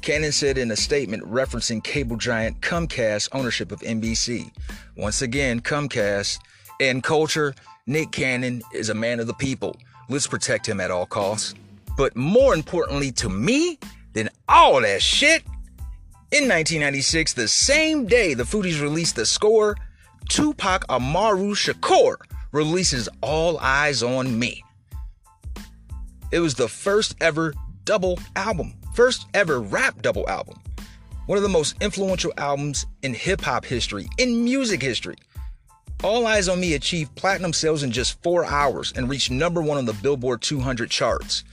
[0.00, 4.50] Cannon said in a statement referencing cable giant Comcast ownership of NBC.
[4.96, 6.38] Once again, Comcast
[6.80, 7.54] and culture
[7.90, 9.74] Nick Cannon is a man of the people.
[10.08, 11.56] Let's protect him at all costs.
[11.96, 13.80] But more importantly to me
[14.12, 15.42] than all that shit,
[16.30, 19.76] in 1996, the same day the Fugees released the score,
[20.28, 22.14] Tupac Amaru Shakur
[22.52, 24.62] releases All Eyez on Me.
[26.30, 27.52] It was the first ever
[27.84, 30.60] double album, first ever rap double album.
[31.26, 35.16] One of the most influential albums in hip hop history, in music history.
[36.02, 39.76] All Eyez on Me achieved platinum sales in just four hours and reached number one
[39.76, 41.44] on the Billboard 200 charts.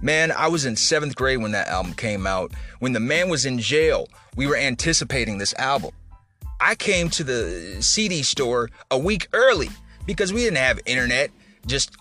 [0.00, 2.50] Man, I was in seventh grade when that album came out.
[2.80, 5.92] When the man was in jail, we were anticipating this album.
[6.60, 9.68] I came to the CD store a week early
[10.04, 11.30] because we didn't have internet
[11.66, 11.96] just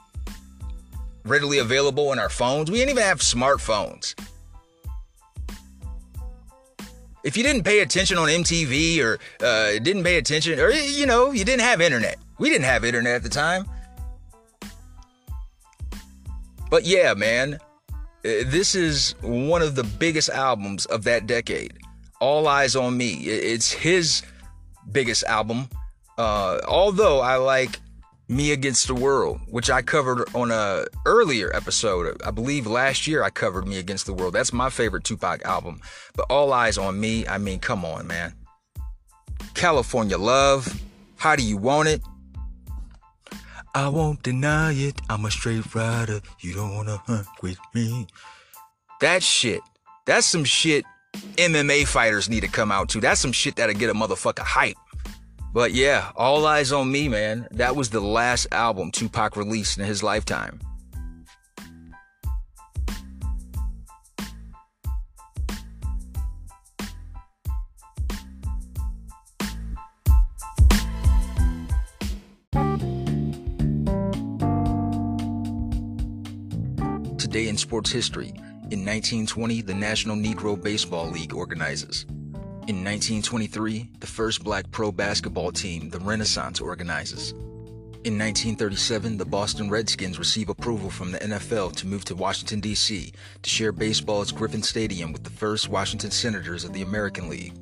[1.23, 2.71] readily available on our phones.
[2.71, 4.15] We didn't even have smartphones
[7.23, 11.31] if you didn't pay attention on MTV or uh, didn't pay attention, or you know,
[11.31, 12.17] you didn't have internet.
[12.39, 13.65] We didn't have internet at the time.
[16.69, 21.73] But yeah, man, uh, this is one of the biggest albums of that decade.
[22.19, 23.13] All Eyez on Me.
[23.13, 24.23] It's his
[24.91, 25.67] biggest album.
[26.17, 27.79] Uh, although I like
[28.31, 32.19] me Against the World, which I covered on a earlier episode.
[32.23, 34.33] I believe last year I covered Me Against the World.
[34.33, 35.81] That's my favorite Tupac album.
[36.15, 38.33] But All Eyez on Me, I mean, come on, man.
[39.53, 40.81] California Love,
[41.17, 42.01] How Do You Want It?
[43.75, 45.01] I won't deny it.
[45.09, 46.21] I'm a straight rider.
[46.39, 48.07] You don't wanna hunt with me.
[49.01, 49.61] That shit.
[50.05, 50.85] That's some shit
[51.35, 53.01] MMA fighters need to come out to.
[53.01, 54.77] That's some shit that'll get a motherfucker hype.
[55.53, 57.47] But yeah, All Eyez on Me, man.
[57.51, 60.59] That was the last album Tupac released in his lifetime.
[77.17, 78.29] Today in sports history,
[78.71, 82.05] in 1920, the National Negro Baseball League organizes.
[82.71, 87.31] In 1923, the first black pro basketball team, the Renaissance, organizes.
[88.05, 93.12] In 1937, the Boston Redskins receive approval from the NFL to move to Washington, D.C.
[93.41, 97.57] to share baseball at Griffith Stadium with the first Washington Senators of the American League.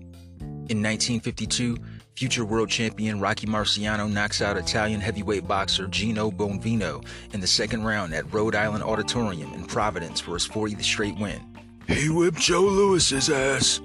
[0.69, 1.77] In 1952,
[2.15, 7.83] future world champion Rocky Marciano knocks out Italian heavyweight boxer Gino Buonvino in the second
[7.83, 11.41] round at Rhode Island Auditorium in Providence for his 40th straight win.
[11.87, 13.81] He whipped Joe Louis's ass.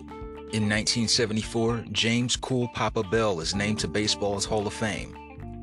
[0.55, 5.13] In 1974, James Cool Papa Bell is named to baseball's Hall of Fame.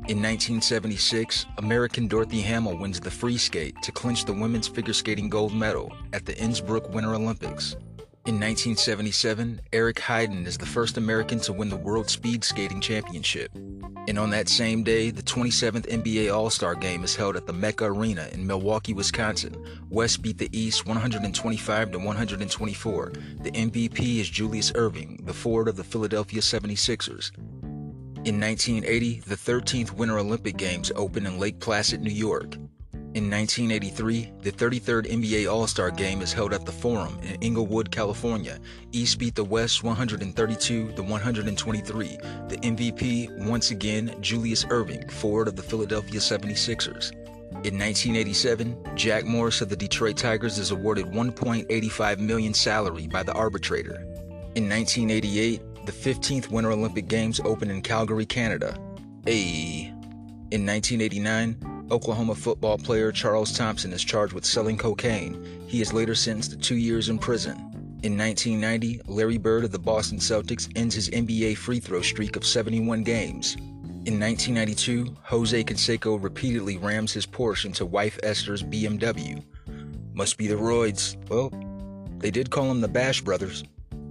[0.10, 5.30] In 1976, American Dorothy Hamill wins the free skate to clinch the women's figure skating
[5.30, 7.78] gold medal at the Innsbruck Winter Olympics.
[8.28, 13.50] In 1977, Eric Heiden is the first American to win the World Speed Skating Championship.
[14.08, 17.54] And on that same day, the 27th NBA All Star Game is held at the
[17.54, 19.56] Mecca Arena in Milwaukee, Wisconsin.
[19.90, 23.12] West beat the East 125 to 124.
[23.42, 27.36] The MVP is Julius Erving, the forward of the Philadelphia 76ers.
[28.24, 32.56] In 1980, the 13th Winter Olympic Games opened in Lake Placid, New York.
[33.14, 37.92] In 1983, the 33rd NBA All Star Game is held at the Forum in Inglewood,
[37.92, 38.58] California.
[38.94, 42.08] East beat the West 132 to 123.
[42.48, 47.12] The MVP, once again, Julius Erving, forward of the Philadelphia 76ers.
[47.66, 53.34] In 1987, Jack Morris of the Detroit Tigers is awarded 1.85 million salary by the
[53.34, 53.96] arbitrator.
[54.56, 58.74] In 1988, the 15th Winter Olympic Games opened in Calgary, Canada.
[59.28, 59.92] A.
[60.52, 65.66] In 1989, Oklahoma football player Charles Thompson is charged with selling cocaine.
[65.68, 67.58] He is later sentenced to two years in prison.
[68.04, 72.46] In 1990, Larry Bird of the Boston Celtics ends his NBA free throw streak of
[72.46, 73.56] 71 games.
[74.06, 79.44] In 1992, Jose Canseco repeatedly rams his Porsche into wife Esther's BMW.
[80.14, 81.18] Must be the roids.
[81.30, 81.52] Well,
[82.18, 83.64] they did call him the Bash Brothers.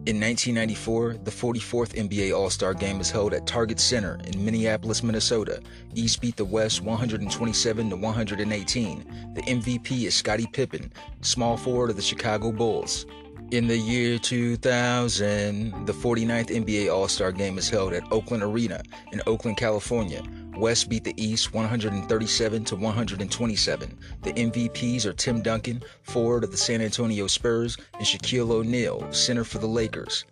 [0.07, 5.03] In 1994, the 44th NBA All Star Game is held at Target Center in Minneapolis,
[5.03, 5.61] Minnesota.
[5.95, 9.33] East beat the West 127 to 118.
[9.35, 13.05] The MVP is Scottie Pippen, small forward of the Chicago Bulls.
[13.51, 18.81] In the year 2000, the 49th NBA All Star Game is held at Oakland Arena
[19.11, 20.23] in Oakland, California.
[20.57, 23.99] West beat the East 137 to 127.
[24.23, 29.43] The MVPs are Tim Duncan, forward of the San Antonio Spurs, and Shaquille O'Neal, center
[29.43, 30.25] for the Lakers.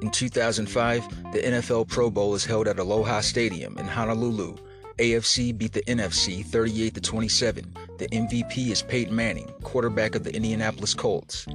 [0.00, 4.56] In 2005, the NFL Pro Bowl is held at Aloha Stadium in Honolulu.
[4.98, 7.74] AFC beat the NFC 38 to 27.
[7.98, 11.48] The MVP is Peyton Manning, quarterback of the Indianapolis Colts.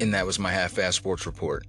[0.00, 1.66] And that was my half-ass sports report.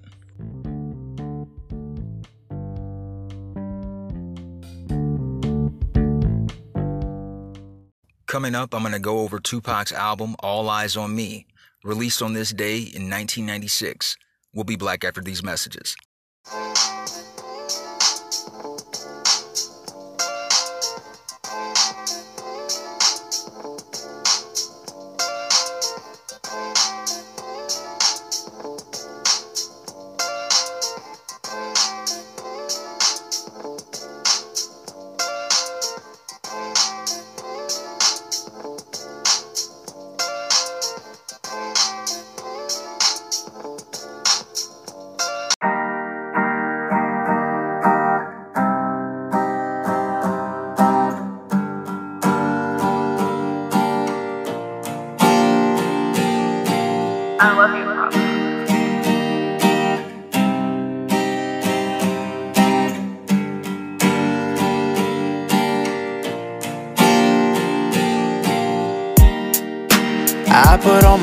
[8.27, 11.47] Coming up, I'm going to go over Tupac's album, All Eyez on Me,
[11.83, 14.15] released on this day in 1996.
[14.53, 15.95] We'll be black after these messages.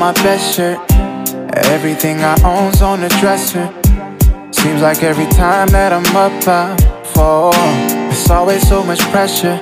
[0.07, 0.79] My best shirt.
[1.75, 3.67] Everything I own's on the dresser.
[4.53, 6.77] Seems like every time that I'm up, I
[7.13, 7.51] fall.
[8.09, 9.59] It's always so much pressure.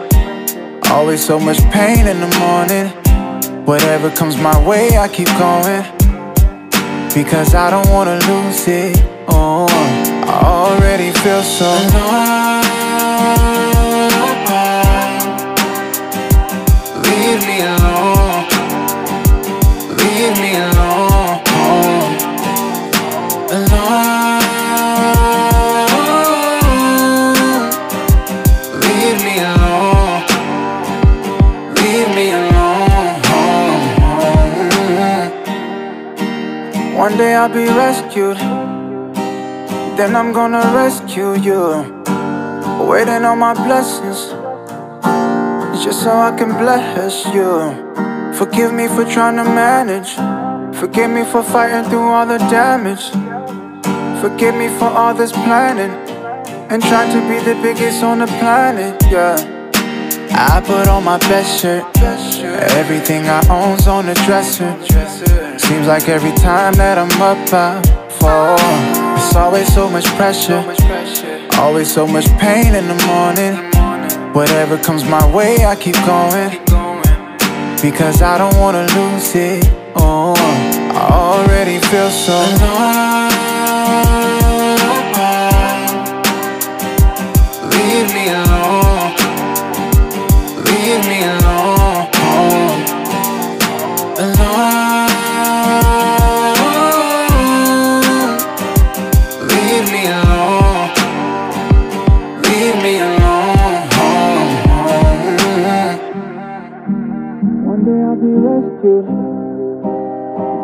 [0.92, 2.88] Always so much pain in the morning.
[3.66, 5.84] Whatever comes my way, I keep going.
[7.16, 9.04] Because I don't wanna lose it.
[9.28, 9.66] Oh,
[10.34, 12.62] I already feel so alone.
[17.02, 17.85] Leave me alone.
[37.36, 38.38] I'll be rescued.
[39.98, 42.04] Then I'm gonna rescue you.
[42.80, 44.30] Waiting on my blessings.
[45.84, 48.34] Just so I can bless you.
[48.38, 50.16] Forgive me for trying to manage.
[50.78, 53.12] Forgive me for fighting through all the damage.
[54.22, 55.92] Forgive me for all this planning.
[56.70, 59.55] And trying to be the biggest on the planet, yeah.
[60.38, 61.86] I put on my best shirt.
[62.74, 64.76] Everything I own's on the dresser.
[65.58, 67.82] Seems like every time that I'm up, I
[68.20, 68.58] fall.
[69.18, 70.62] It's always so much pressure.
[71.58, 74.34] Always so much pain in the morning.
[74.34, 76.52] Whatever comes my way, I keep going.
[77.82, 79.64] Because I don't wanna lose it.
[79.96, 83.05] Oh, I already feel so alone.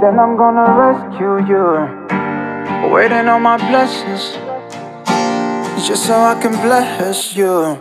[0.01, 1.63] Then I'm gonna rescue you.
[2.91, 4.33] Waiting on my blessings.
[5.87, 7.79] Just so I can bless you.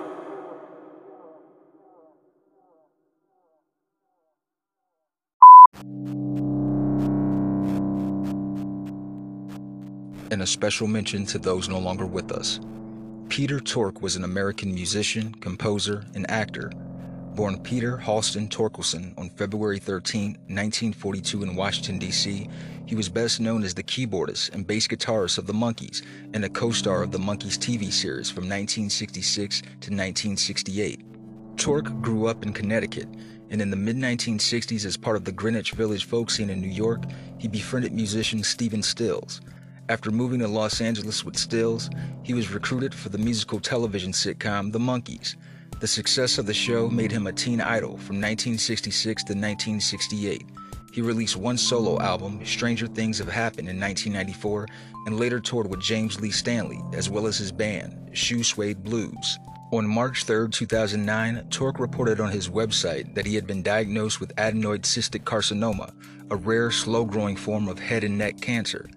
[10.31, 12.61] and a special mention to those no longer with us.
[13.29, 16.71] Peter Tork was an American musician, composer, and actor.
[17.35, 22.49] Born Peter Halsten Thorkelson on February 13, 1942, in Washington, D.C.,
[22.87, 26.03] he was best known as the keyboardist and bass guitarist of the Monkees
[26.35, 31.05] and a co star of the Monkees TV series from 1966 to 1968.
[31.57, 33.09] Tork grew up in Connecticut,
[33.51, 36.69] and in the mid 1960s, as part of the Greenwich Village folk scene in New
[36.69, 37.05] York,
[37.39, 39.41] he befriended musician Stephen Stills.
[39.89, 41.91] After moving to Los Angeles with Stills,
[42.23, 45.37] he was recruited for the musical television sitcom The Monkees.
[45.81, 50.45] The success of the show made him a teen idol from 1966 to 1968.
[50.93, 54.69] He released one solo album, Stranger Things Have Happened, in 1994,
[55.07, 59.39] and later toured with James Lee Stanley, as well as his band, Shoe Suede Blues.
[59.73, 64.37] On March 3, 2009, Tork reported on his website that he had been diagnosed with
[64.37, 65.95] adenoid cystic carcinoma,
[66.31, 68.91] a rare, slow growing form of head and neck cancer.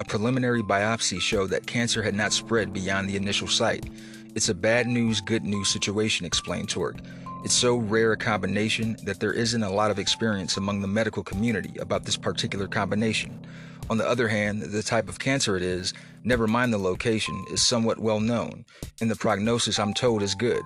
[0.00, 3.90] A preliminary biopsy showed that cancer had not spread beyond the initial site.
[4.36, 6.98] It's a bad news, good news situation, explained Tork.
[7.44, 11.24] It's so rare a combination that there isn't a lot of experience among the medical
[11.24, 13.44] community about this particular combination.
[13.88, 17.66] On the other hand, the type of cancer it is, never mind the location, is
[17.66, 18.64] somewhat well known,
[19.00, 20.62] and the prognosis, I'm told, is good.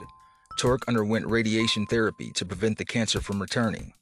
[0.59, 3.95] Tork underwent radiation therapy to prevent the cancer from returning.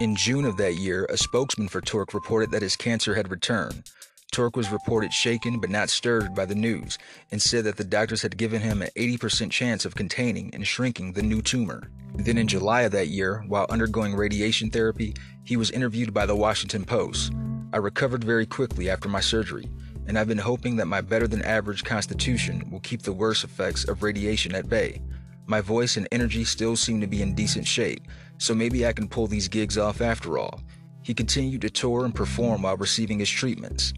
[0.00, 3.90] In June of that year, a spokesman for Tork reported that his cancer had returned.
[4.38, 6.96] Tork was reported shaken but not stirred by the news
[7.32, 11.12] and said that the doctors had given him an 80% chance of containing and shrinking
[11.12, 11.90] the new tumor.
[12.14, 16.36] Then in July of that year, while undergoing radiation therapy, he was interviewed by the
[16.36, 17.32] Washington Post.
[17.72, 19.68] I recovered very quickly after my surgery,
[20.06, 23.88] and I've been hoping that my better than average constitution will keep the worst effects
[23.88, 25.02] of radiation at bay.
[25.46, 29.08] My voice and energy still seem to be in decent shape, so maybe I can
[29.08, 30.60] pull these gigs off after all.
[31.02, 33.92] He continued to tour and perform while receiving his treatments.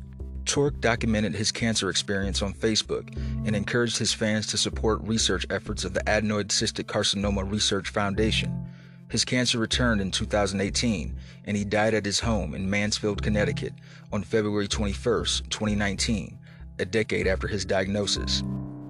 [0.50, 5.84] Tork documented his cancer experience on Facebook and encouraged his fans to support research efforts
[5.84, 8.66] of the Adenoid Cystic Carcinoma Research Foundation.
[9.08, 13.74] His cancer returned in 2018, and he died at his home in Mansfield, Connecticut
[14.12, 16.36] on February 21, 2019,
[16.80, 18.42] a decade after his diagnosis.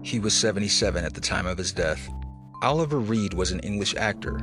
[0.03, 2.09] He was 77 at the time of his death.
[2.63, 4.39] Oliver Reed was an English actor.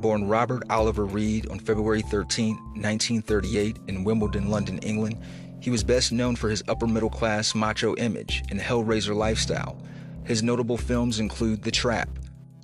[0.00, 5.18] Born Robert Oliver Reed on February 13, 1938, in Wimbledon, London, England,
[5.66, 9.76] he was best known for his upper middle class macho image and Hellraiser lifestyle.
[10.22, 12.08] His notable films include The Trap,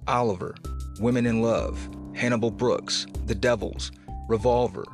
[0.06, 0.54] Oliver,
[1.00, 1.80] Women in Love,
[2.14, 3.90] Hannibal Brooks, The Devils,
[4.28, 4.84] Revolver,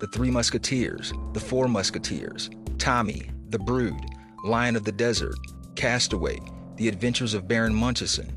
[0.00, 4.04] The Three Musketeers, The Four Musketeers, Tommy, The Brood,
[4.44, 5.36] Lion of the Desert,
[5.76, 6.40] Castaway,
[6.74, 8.36] The Adventures of Baron Munchausen,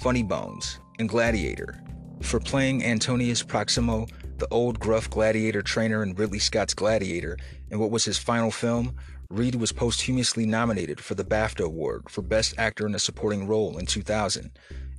[0.00, 1.82] Funny Bones, and Gladiator.
[2.22, 4.06] For playing Antonius Proximo,
[4.38, 7.36] the old gruff gladiator trainer in Ridley Scott's Gladiator,
[7.70, 8.94] and what was his final film,
[9.30, 13.78] Reed was posthumously nominated for the BAFTA Award for Best Actor in a Supporting Role
[13.78, 14.50] in 2000.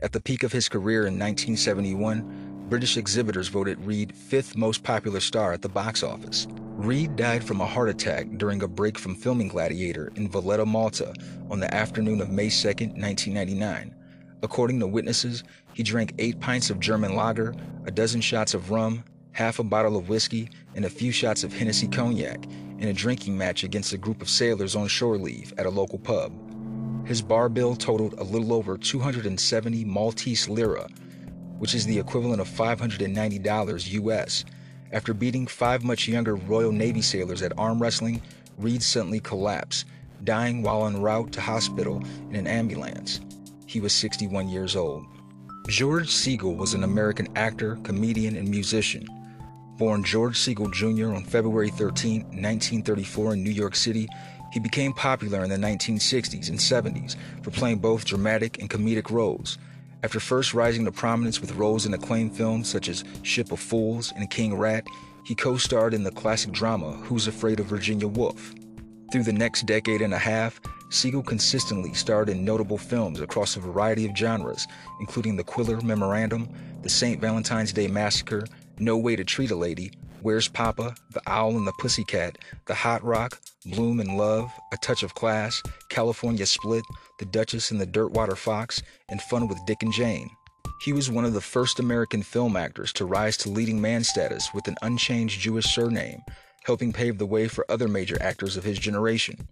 [0.02, 5.20] At the peak of his career in 1971, British exhibitors voted Reed fifth most popular
[5.20, 6.48] star at the box office.
[6.78, 11.14] Reed died from a heart attack during a break from filming Gladiator in Valletta, Malta
[11.50, 13.96] on the afternoon of May 2, 1999.
[14.44, 17.54] According to witnesses, he drank eight pints of German lager,
[17.86, 19.04] a dozen shots of rum,
[19.36, 22.46] half a bottle of whiskey, and a few shots of Hennessy cognac
[22.80, 26.00] in a drinking match against a group of sailors on shore leave at a local
[26.00, 26.32] pub.
[27.06, 30.88] His bar bill totaled a little over 270 Maltese lira,
[31.60, 34.46] which is the equivalent of $590 US.
[34.94, 38.22] After beating five much younger Royal Navy sailors at arm wrestling,
[38.58, 39.86] Reed suddenly collapsed,
[40.24, 43.20] dying while en route to hospital in an ambulance.
[43.66, 45.06] He was 61 years old.
[45.68, 49.06] George Segal was an American actor, comedian, and musician.
[49.78, 51.14] Born George Segal Jr.
[51.14, 54.08] on February 13, 1934, in New York City,
[54.54, 59.58] he became popular in the 1960s and 70s for playing both dramatic and comedic roles.
[60.02, 64.14] After first rising to prominence with roles in acclaimed films such as Ship of Fools
[64.16, 64.88] and King Rat,
[65.26, 68.54] he co starred in the classic drama Who's Afraid of Virginia Woolf.
[69.12, 73.60] Through the next decade and a half, Segal consistently starred in notable films across a
[73.60, 74.68] variety of genres,
[75.02, 76.48] including The Quiller Memorandum,
[76.82, 77.20] The St.
[77.20, 78.46] Valentine's Day Massacre,
[78.80, 83.04] no Way to Treat a Lady, Where's Papa, The Owl and the Pussycat, The Hot
[83.04, 86.84] Rock, Blume in Love, A Touch of Class, California Split,
[87.20, 90.30] The Duchess and the Dirtwater Fox, and Fun with Dick and Jane.
[90.82, 94.54] He was one of the first American film actors to rise to leading man status
[94.54, 96.22] with an unchanged Jewish surname,
[96.64, 99.48] helping pave the way for other major actors of his generation.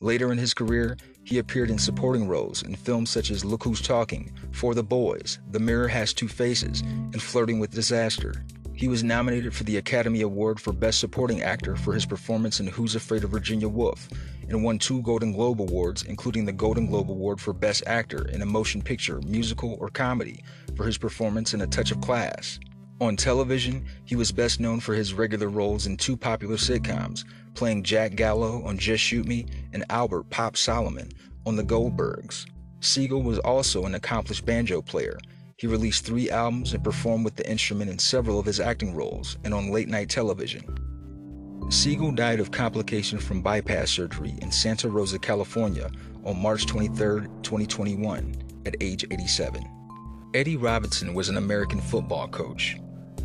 [0.00, 3.80] Later in his career, he appeared in supporting roles in films such as Look Who's
[3.80, 8.44] Talking, For the Boys, The Mirror Has Two Faces, and Flirting with Disaster.
[8.78, 12.68] He was nominated for the Academy Award for Best Supporting Actor for his performance in
[12.68, 14.08] Who's Afraid of Virginia Woolf,
[14.48, 18.40] and won two Golden Globe Awards, including the Golden Globe Award for Best Actor in
[18.40, 20.44] a Motion Picture, Musical, or Comedy
[20.76, 22.60] for his performance in A Touch of Class.
[23.00, 27.24] On television, he was best known for his regular roles in two popular sitcoms,
[27.54, 31.10] playing Jack Gallo on Just Shoot Me and Albert Pop Solomon
[31.44, 32.46] on The Goldbergs.
[32.78, 35.18] Segal was also an accomplished banjo player.
[35.58, 39.36] He released three albums and performed with the instrument in several of his acting roles
[39.42, 40.62] and on late night television.
[41.66, 45.90] Segal died of complications from bypass surgery in Santa Rosa, California
[46.24, 48.36] on March 23, 2021,
[48.66, 49.68] at age 87.
[50.32, 52.76] Eddie Robinson was an American football coach.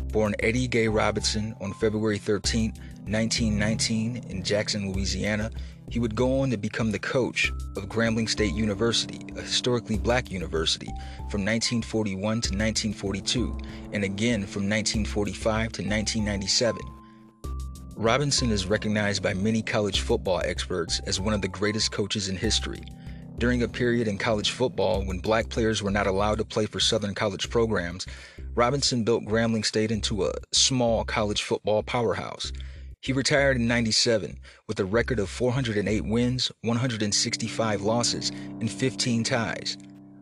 [0.08, 2.72] Born Eddie Gay Robinson on February 13,
[3.06, 5.52] 1919, in Jackson, Louisiana,
[5.90, 10.30] he would go on to become the coach of Grambling State University, a historically black
[10.30, 10.88] university,
[11.30, 13.58] from 1941 to 1942,
[13.92, 16.80] and again from 1945 to 1997.
[17.96, 22.36] Robinson is recognized by many college football experts as one of the greatest coaches in
[22.36, 22.82] history.
[23.38, 26.80] During a period in college football when black players were not allowed to play for
[26.80, 28.06] Southern college programs,
[28.54, 32.52] Robinson built Grambling State into a small college football powerhouse.
[33.04, 39.76] He retired in 97 with a record of 408 wins, 165 losses, and 15 ties.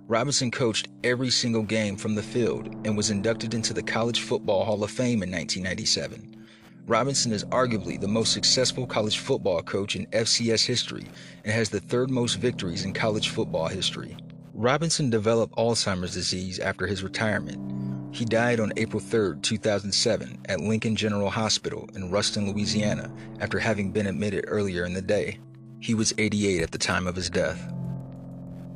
[0.09, 4.65] Robinson coached every single game from the field and was inducted into the College Football
[4.65, 6.45] Hall of Fame in 1997.
[6.89, 11.07] Robinson is arguably the most successful college football coach in FCS history
[11.45, 14.17] and has the third most victories in college football history.
[14.55, 18.15] Robinson developed Alzheimer's disease after his retirement.
[18.15, 23.91] He died on April 3, 2007, at Lincoln General Hospital in Ruston, Louisiana, after having
[23.91, 25.39] been admitted earlier in the day.
[25.81, 27.73] He was 88 at the time of his death.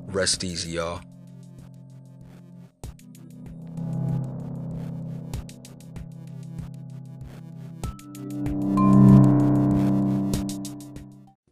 [0.06, 1.02] Rest easy, y'all.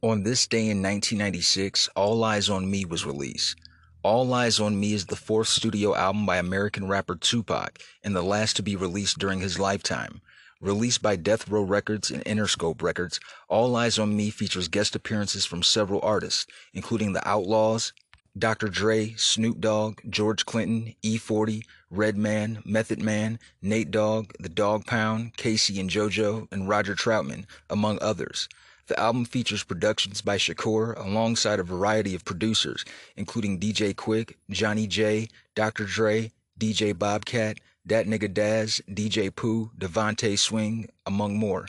[0.03, 3.57] On this day in 1996, All Eyez on Me was released.
[4.05, 8.21] All Eyez on Me is the fourth studio album by American rapper Tupac and the
[8.21, 10.21] last to be released during his lifetime.
[10.61, 15.47] Released by Death Row Records and Interscope Records, All Eyez on Me features guest appearances
[15.47, 17.95] from several artists, including The Outlaws,
[18.39, 18.69] Dr.
[18.69, 25.81] Dre, Snoop Dogg, George Clinton, E40, Redman, Method Man, Nate Dogg, The Dog Pound, K-Ci
[25.81, 28.51] and JoJo, and Roger Troutman, among others.
[28.87, 32.85] The album features productions by Shakur alongside a variety of producers,
[33.17, 35.87] including DJ Quik, Johnny J, Dr.
[35.87, 41.67] Dre, DJ Bobcat, Dat Nigga Daz, DJ Pooh, DeVante Swing, among more.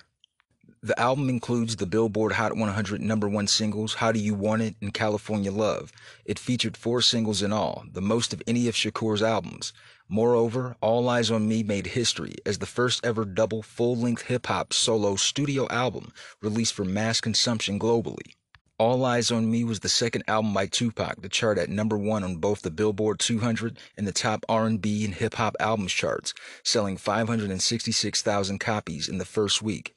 [0.86, 4.76] The album includes the Billboard Hot 100 number one singles How Do You Want It
[4.82, 5.92] and California Love.
[6.26, 9.74] It featured four singles in all, the most of any of Shakur's albums.
[10.08, 14.46] Moreover, All Eyez on Me made history as the first ever double full length hip
[14.46, 18.36] hop solo studio album released for mass consumption globally.
[18.78, 22.24] All Eyez on Me was the second album by Tupac to chart at number 1
[22.24, 26.96] on both the Billboard 200 and the top R&B and hip hop albums charts, selling
[26.96, 29.96] 566,000 copies in the first week.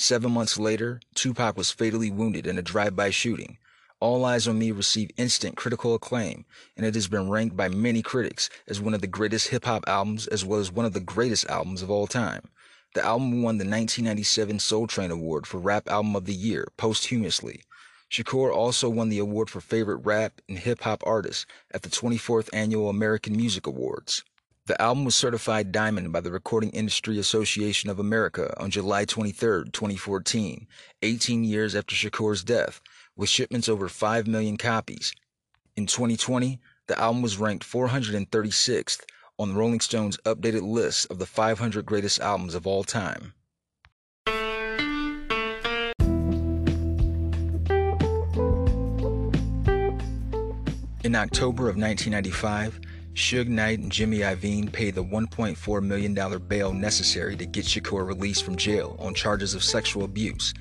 [0.00, 3.58] 7 months later, Tupac was fatally wounded in a drive-by shooting.
[4.00, 6.44] All Eyez on Me received instant critical acclaim,
[6.76, 9.82] and it has been ranked by many critics as one of the greatest hip hop
[9.88, 12.48] albums as well as one of the greatest albums of all time.
[12.94, 17.62] The album won the 1997 Soul Train Award for Rap Album of the Year posthumously.
[18.08, 22.48] Shakur also won the award for Favorite Rap and Hip Hop Artist at the 24th
[22.52, 24.22] Annual American Music Awards.
[24.68, 29.70] The album was certified diamond by the Recording Industry Association of America on July 23,
[29.72, 30.66] 2014,
[31.00, 32.82] 18 years after Shakur's death,
[33.16, 35.14] with shipments over 5 million copies.
[35.74, 39.04] In 2020, the album was ranked 436th
[39.38, 43.32] on Rolling Stone's updated list of the 500 greatest albums of all time.
[51.02, 52.80] In October of 1995,
[53.18, 58.44] Suge Knight and Jimmy Iovine paid the $1.4 million bail necessary to get Shakur released
[58.44, 60.54] from jail on charges of sexual abuse.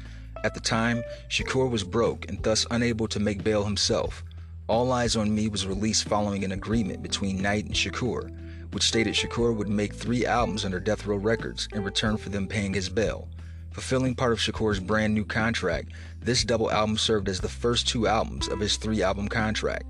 [0.43, 4.23] At the time, Shakur was broke and thus unable to make bail himself.
[4.65, 8.35] All Eyez on Me was released following an agreement between Knight and Shakur,
[8.73, 12.47] which stated Shakur would make three albums under Death Row Records in return for them
[12.47, 13.29] paying his bail.
[13.69, 18.07] Fulfilling part of Shakur's brand new contract, this double album served as the first two
[18.07, 19.85] albums of his three album contract.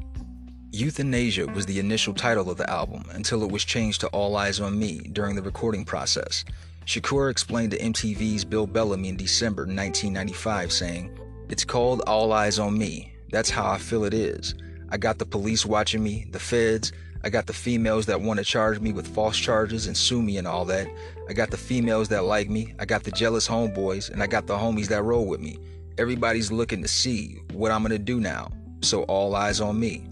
[0.71, 4.63] Euthanasia was the initial title of the album until it was changed to All Eyez
[4.63, 6.43] on Me during the recording process.
[6.85, 12.77] Shakur explained to MTV's Bill Bellamy in December 1995, saying, It's called All Eyez on
[12.77, 13.13] Me.
[13.31, 14.55] That's how I feel it is.
[14.89, 16.91] I got the police watching me, the feds,
[17.23, 20.37] I got the females that want to charge me with false charges and sue me
[20.37, 20.87] and all that.
[21.29, 24.47] I got the females that like me, I got the jealous homeboys, and I got
[24.47, 25.59] the homies that roll with me.
[25.97, 28.51] Everybody's looking to see what I'm gonna do now,
[28.81, 30.07] so all eyes on me.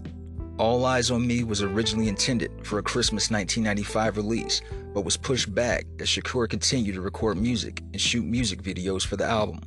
[0.58, 4.62] All Eyez on Me was originally intended for a Christmas 1995 release,
[4.94, 9.16] but was pushed back as Shakur continued to record music and shoot music videos for
[9.16, 9.60] the album.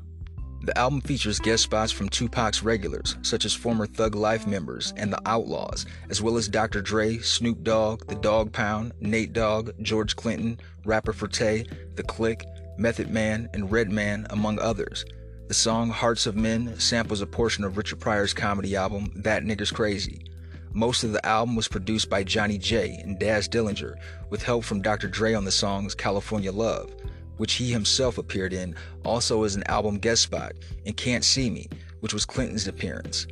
[0.64, 5.14] The album features guest spots from Tupac's regulars, such as former Thug Life members and
[5.14, 6.82] the Outlaws, as well as Dr.
[6.82, 11.66] Dre, Snoop Dogg, The Dog Pound, Nate Dogg, George Clinton, Rappin' 4-Tay,
[11.96, 12.48] The Click,
[12.80, 15.06] Method Man, and Redman, among others.
[15.50, 19.72] The song Hearts of Men samples a portion of Richard Pryor's comedy album That Nigga's
[19.72, 20.26] Crazy.
[20.74, 23.96] Most of the album was produced by Johnny J and Daz Dillinger,
[24.30, 25.08] with help from Dr.
[25.08, 26.94] Dre on the songs California Love,
[27.38, 30.54] which he himself appeared in, also as an album guest spot,
[30.86, 31.68] and Can't See Me,
[32.02, 33.26] which was Clinton's appearance.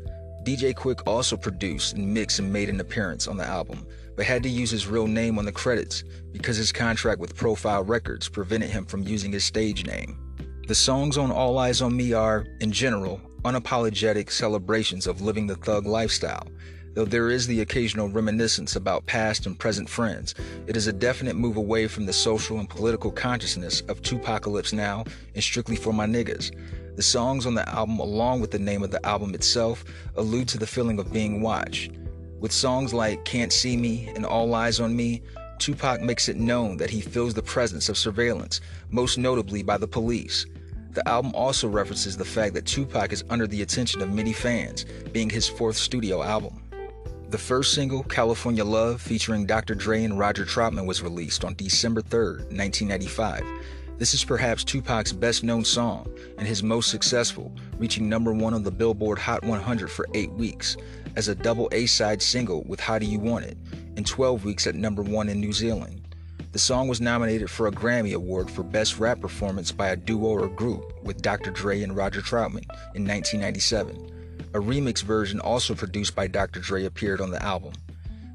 [0.43, 3.85] DJ Quik also produced and mixed and made an appearance on the album,
[4.15, 7.83] but had to use his real name on the credits because his contract with Profile
[7.83, 10.17] Records prevented him from using his stage name.
[10.67, 15.55] The songs on All Eyez on Me are, in general, unapologetic celebrations of living the
[15.55, 16.47] thug lifestyle,
[16.97, 20.33] Though there is the occasional reminiscence about past and present friends,
[20.65, 25.05] it is a definite move away from the social and political consciousness of 2Pacalypse Now
[25.35, 26.49] and Strictly for My Niggas.
[26.95, 29.85] The songs on the album, along with the name of the album itself,
[30.15, 31.91] allude to the feeling of being watched.
[32.39, 35.21] With songs like Can't See Me and All Eyez on Me,
[35.59, 39.87] Tupac makes it known that he feels the presence of surveillance, most notably by the
[39.87, 40.47] police.
[40.93, 44.87] The album also references the fact that Tupac is under the attention of many fans,
[45.11, 46.63] being his fourth studio album.
[47.29, 49.75] The first single, California Love, featuring Dr.
[49.75, 53.43] Dre and Roger Troutman, was released on December 3, 1995.
[53.97, 56.07] This is perhaps Tupac's best known song
[56.37, 60.77] and his most successful, reaching number one on the Billboard Hot 100 for eight weeks,
[61.17, 63.57] as a double A side single with How Do You Want It,
[63.97, 66.15] and 12 weeks at number one in New Zealand.
[66.53, 70.29] The song was nominated for a Grammy Award for Best Rap Performance by a Duo
[70.29, 71.51] or Group with Dr.
[71.51, 72.63] Dre and Roger Troutman
[72.95, 74.16] in 1997.
[74.57, 76.59] A remix version, also produced by Dr.
[76.61, 77.73] Dre, appeared on the album.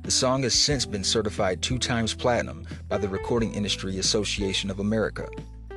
[0.05, 4.79] The song has since been certified two times platinum by the Recording Industry Association of
[4.79, 5.29] America.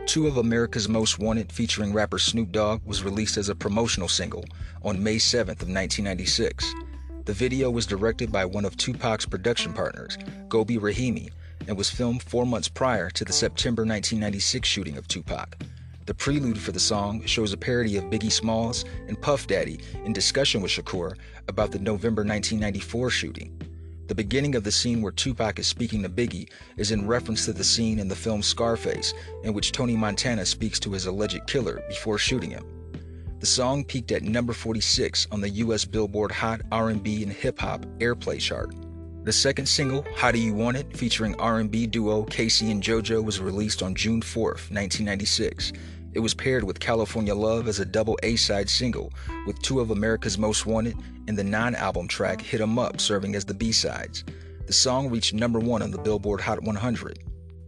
[0.05, 4.45] Two of America's Most Wanted, featuring rapper Snoop Dogg, was released as a promotional single
[4.83, 6.75] on May 7th of 1996.
[7.23, 10.15] The video was directed by one of Tupac's production partners,
[10.47, 11.31] Gobi Rahimi,
[11.67, 15.57] and was filmed four months prior to the September 1996 shooting of Tupac.
[16.05, 20.13] The prelude for the song shows a parody of Biggie Smalls and Puff Daddy in
[20.13, 21.15] discussion with Shakur
[21.47, 23.59] about the November 1994 shooting.
[24.07, 27.53] The beginning of the scene where Tupac is speaking to Biggie is in reference to
[27.53, 31.81] the scene in the film Scarface in which Tony Montana speaks to his alleged killer
[31.87, 32.63] before shooting him.
[33.39, 37.83] The song peaked at number 46 on the US Billboard Hot R&B and Hip Hop
[37.97, 38.75] Airplay chart.
[39.23, 43.39] The second single, How Do You Want It, featuring R&B duo K-Ci and JoJo was
[43.39, 45.73] released on June 4, 1996
[46.16, 49.11] it was paired with California Love as a double A side single,
[49.45, 50.95] with two of America's Most Wanted
[51.28, 54.24] and the non album track Hit 'em Up serving as the B sides.
[54.66, 57.20] The song reached number one on the Billboard Hot 100.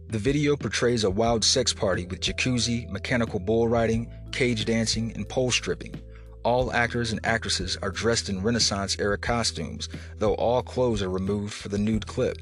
[0.08, 5.28] The video portrays a wild sex party with jacuzzi, mechanical bull riding, cage dancing, and
[5.28, 5.94] pole stripping.
[6.42, 11.52] All actors and actresses are dressed in Renaissance era costumes, though all clothes are removed
[11.52, 12.38] for the nude clip.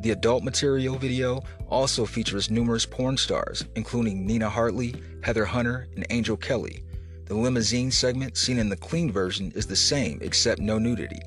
[0.00, 6.06] The adult material video also features numerous porn stars, including Nina Hartley, Heather Hunter, and
[6.10, 6.84] Angel Kelly.
[7.26, 11.20] The limousine segment seen in the clean version is the same except no nudity.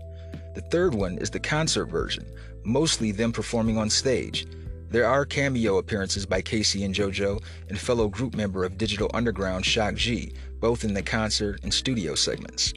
[0.55, 2.25] The third one is the concert version,
[2.63, 4.47] mostly them performing on stage.
[4.89, 9.65] There are cameo appearances by K-Ci and JoJo and fellow group member of Digital Underground
[9.65, 12.73] Shock G, both in the concert and studio segments.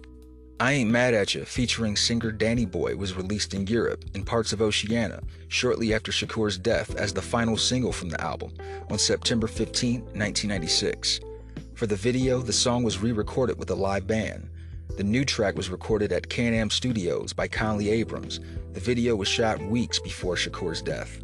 [0.60, 4.52] I Ain't Mad at Ya, featuring singer Danny Boy, was released in Europe and parts
[4.52, 8.52] of Oceania shortly after Shakur's death as the final single from the album
[8.88, 11.18] on September 15, 1996.
[11.74, 14.48] For the video, the song was re recorded with a live band.
[14.96, 18.38] The new track was recorded at Can Am Studios by Conley Abrams.
[18.74, 21.20] The video was shot weeks before Shakur's death.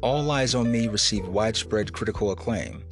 [0.00, 2.82] All Eyez on Me received widespread critical acclaim.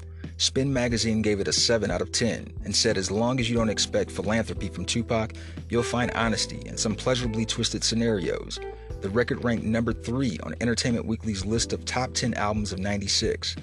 [0.40, 3.56] Spin Magazine gave it a 7 out of 10 and said as long as you
[3.56, 5.32] don't expect philanthropy from Tupac,
[5.68, 8.60] you'll find honesty and some pleasurably twisted scenarios.
[9.00, 13.56] The record ranked number 3 on Entertainment Weekly's list of top 10 albums of 96.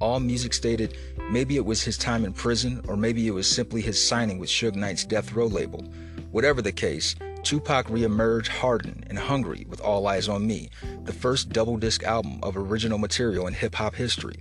[0.00, 0.96] All Music stated
[1.30, 4.48] maybe it was his time in prison, or maybe it was simply his signing with
[4.48, 5.84] Suge Knight's Death Row label.
[6.30, 10.70] Whatever the case, Tupac reemerged hardened and hungry with All Eyez on Me,
[11.04, 14.36] the first double disc album of original material in hip hop history.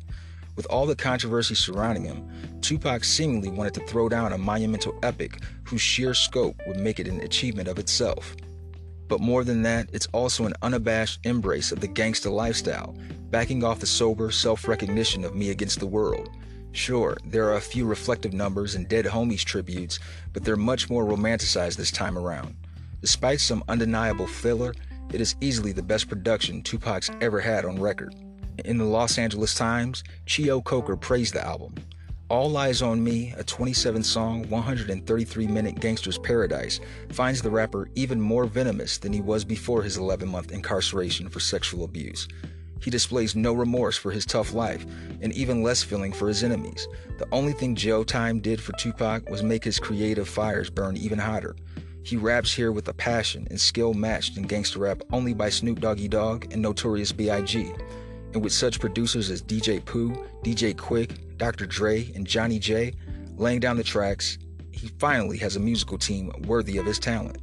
[0.56, 2.30] With all the controversy surrounding him,
[2.62, 7.08] Tupac seemingly wanted to throw down a monumental epic whose sheer scope would make it
[7.08, 8.36] an achievement of itself.
[9.08, 12.96] But more than that, it's also an unabashed embrace of the gangster lifestyle,
[13.30, 16.30] backing off the sober self recognition of me against the world.
[16.74, 20.00] Sure, there are a few reflective numbers and Dead Homies tributes,
[20.32, 22.56] but they're much more romanticized this time around.
[23.02, 24.74] Despite some undeniable filler,
[25.12, 28.16] it is easily the best production Tupac's ever had on record.
[28.66, 31.76] In the Los Angeles Times, Cheo Coker praised the album.
[32.30, 38.22] All Eyez on Me, a 27 song, 133 minute gangster's paradise, finds the rapper even
[38.22, 42.28] more venomous than he was before his 11 month incarceration for sexual abuse.
[42.84, 44.86] He displays no remorse for his tough life
[45.22, 46.88] and even less feeling for his enemies.
[47.18, 51.20] The only thing jail time did for Tupac was make his creative fires burn even
[51.20, 51.56] hotter.
[52.04, 55.80] He raps here with a passion and skill matched in gangster rap only by Snoop
[55.80, 57.72] Doggy Dogg and Notorious B.I.G.
[58.34, 60.12] And with such producers as DJ Pooh,
[60.44, 61.66] DJ Quik, Dr.
[61.66, 62.94] Dre, and Johnny J
[63.38, 64.38] laying down the tracks,
[64.72, 67.38] he finally has a musical team worthy of his talent.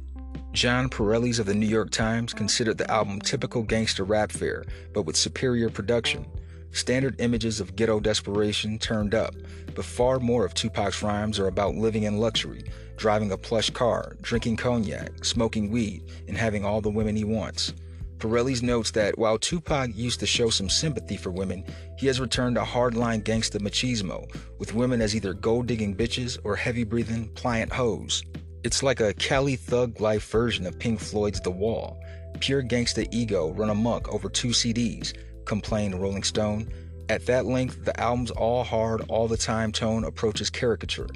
[0.51, 4.63] John Pareles of the New York Times considered the album typical gangster rap fare,
[4.93, 6.25] but with superior production.
[6.71, 9.35] Standard images of ghetto desperation turned up,
[9.75, 12.63] but far more of Tupac's rhymes are about living in luxury,
[12.97, 17.73] driving a plush car, drinking cognac, smoking weed, and having all the women he wants.
[18.19, 21.63] Pareles notes that while Tupac used to show some sympathy for women,
[21.97, 26.57] he has returned to hardline gangsta machismo, with women as either gold digging bitches or
[26.57, 28.23] heavy breathing, pliant hoes.
[28.65, 31.97] It's like a Cali thug life version of Pink Floyd's The Wall.
[32.41, 35.13] Pure gangsta ego run amok over two CDs,
[35.45, 36.67] complained Rolling Stone.
[37.07, 41.07] At that length, the album's all hard, all the time tone approaches caricature.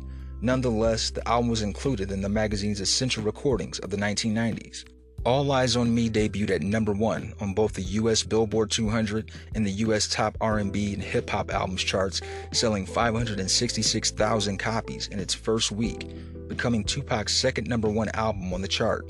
[0.41, 4.86] Nonetheless, the album was included in the magazine's essential recordings of the 1990s.
[5.26, 9.66] All Eyez on Me debuted at number 1 on both the US Billboard 200 and
[9.66, 12.20] the US Top R&B and Hip Hop Albums charts,
[12.52, 16.10] selling 566,000 copies in its first week,
[16.50, 19.10] becoming Tupac's second number 1 album on the chart.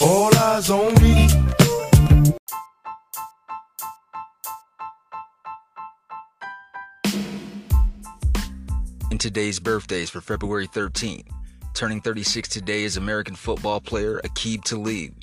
[0.00, 1.43] All eyes on me.
[9.24, 11.24] Today's birthdays for February 13th,
[11.72, 15.14] turning 36 today is American football player Aqib Talib.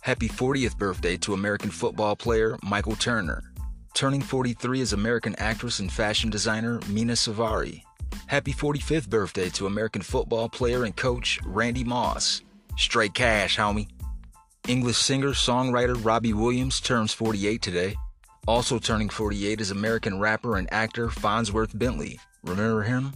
[0.00, 3.42] Happy 40th birthday to American football player Michael Turner.
[3.92, 7.82] Turning 43 is American actress and fashion designer Mena Suvari.
[8.26, 12.40] Happy 45th birthday to American football player and coach Randy Moss.
[12.78, 13.90] Straight cash, homie.
[14.66, 17.96] English singer songwriter Robbie Williams turns 48 today.
[18.48, 22.18] Also turning 48 is American rapper and actor Fonzworth Bentley.
[22.42, 23.12] Remember him?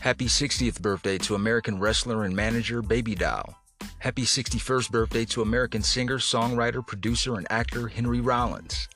[0.00, 3.54] Happy 60th birthday to American wrestler and manager Baby Doll.
[3.98, 8.88] Happy 61st birthday to American singer, songwriter, producer, and actor Henry Rollins.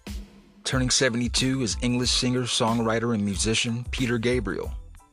[0.64, 4.72] Turning 72 is English singer, songwriter, and musician Peter Gabriel.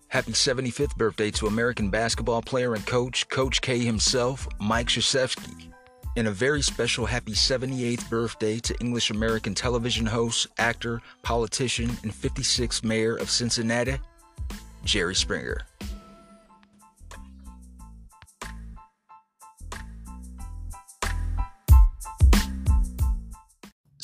[0.10, 5.72] Happy 75th birthday to American basketball player and coach, Coach K himself, Mike Krzyzewski.
[6.16, 12.14] And a very special happy 78th birthday to English American television host, actor, politician, and
[12.14, 14.00] 56th mayor of Cincinnati,
[14.84, 15.62] Jerry Springer.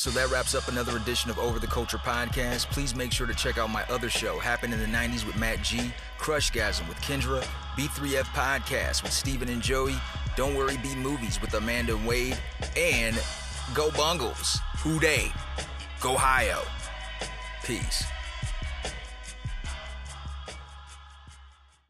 [0.05, 2.67] So that wraps up another edition of Over the Culture podcast.
[2.69, 5.63] Please make sure to check out my other show, Happened in the 90s with Matt
[5.63, 7.41] G, Crushgasm with Kendra,
[7.75, 9.95] B3F Podcast with Stephen and Joey,
[10.35, 12.37] Don't Worry Be Movies with Amanda and Wade,
[12.77, 13.19] and
[13.73, 15.31] Go Bungles, Who Dey,
[16.01, 16.61] Go Hio.
[17.63, 18.05] Peace.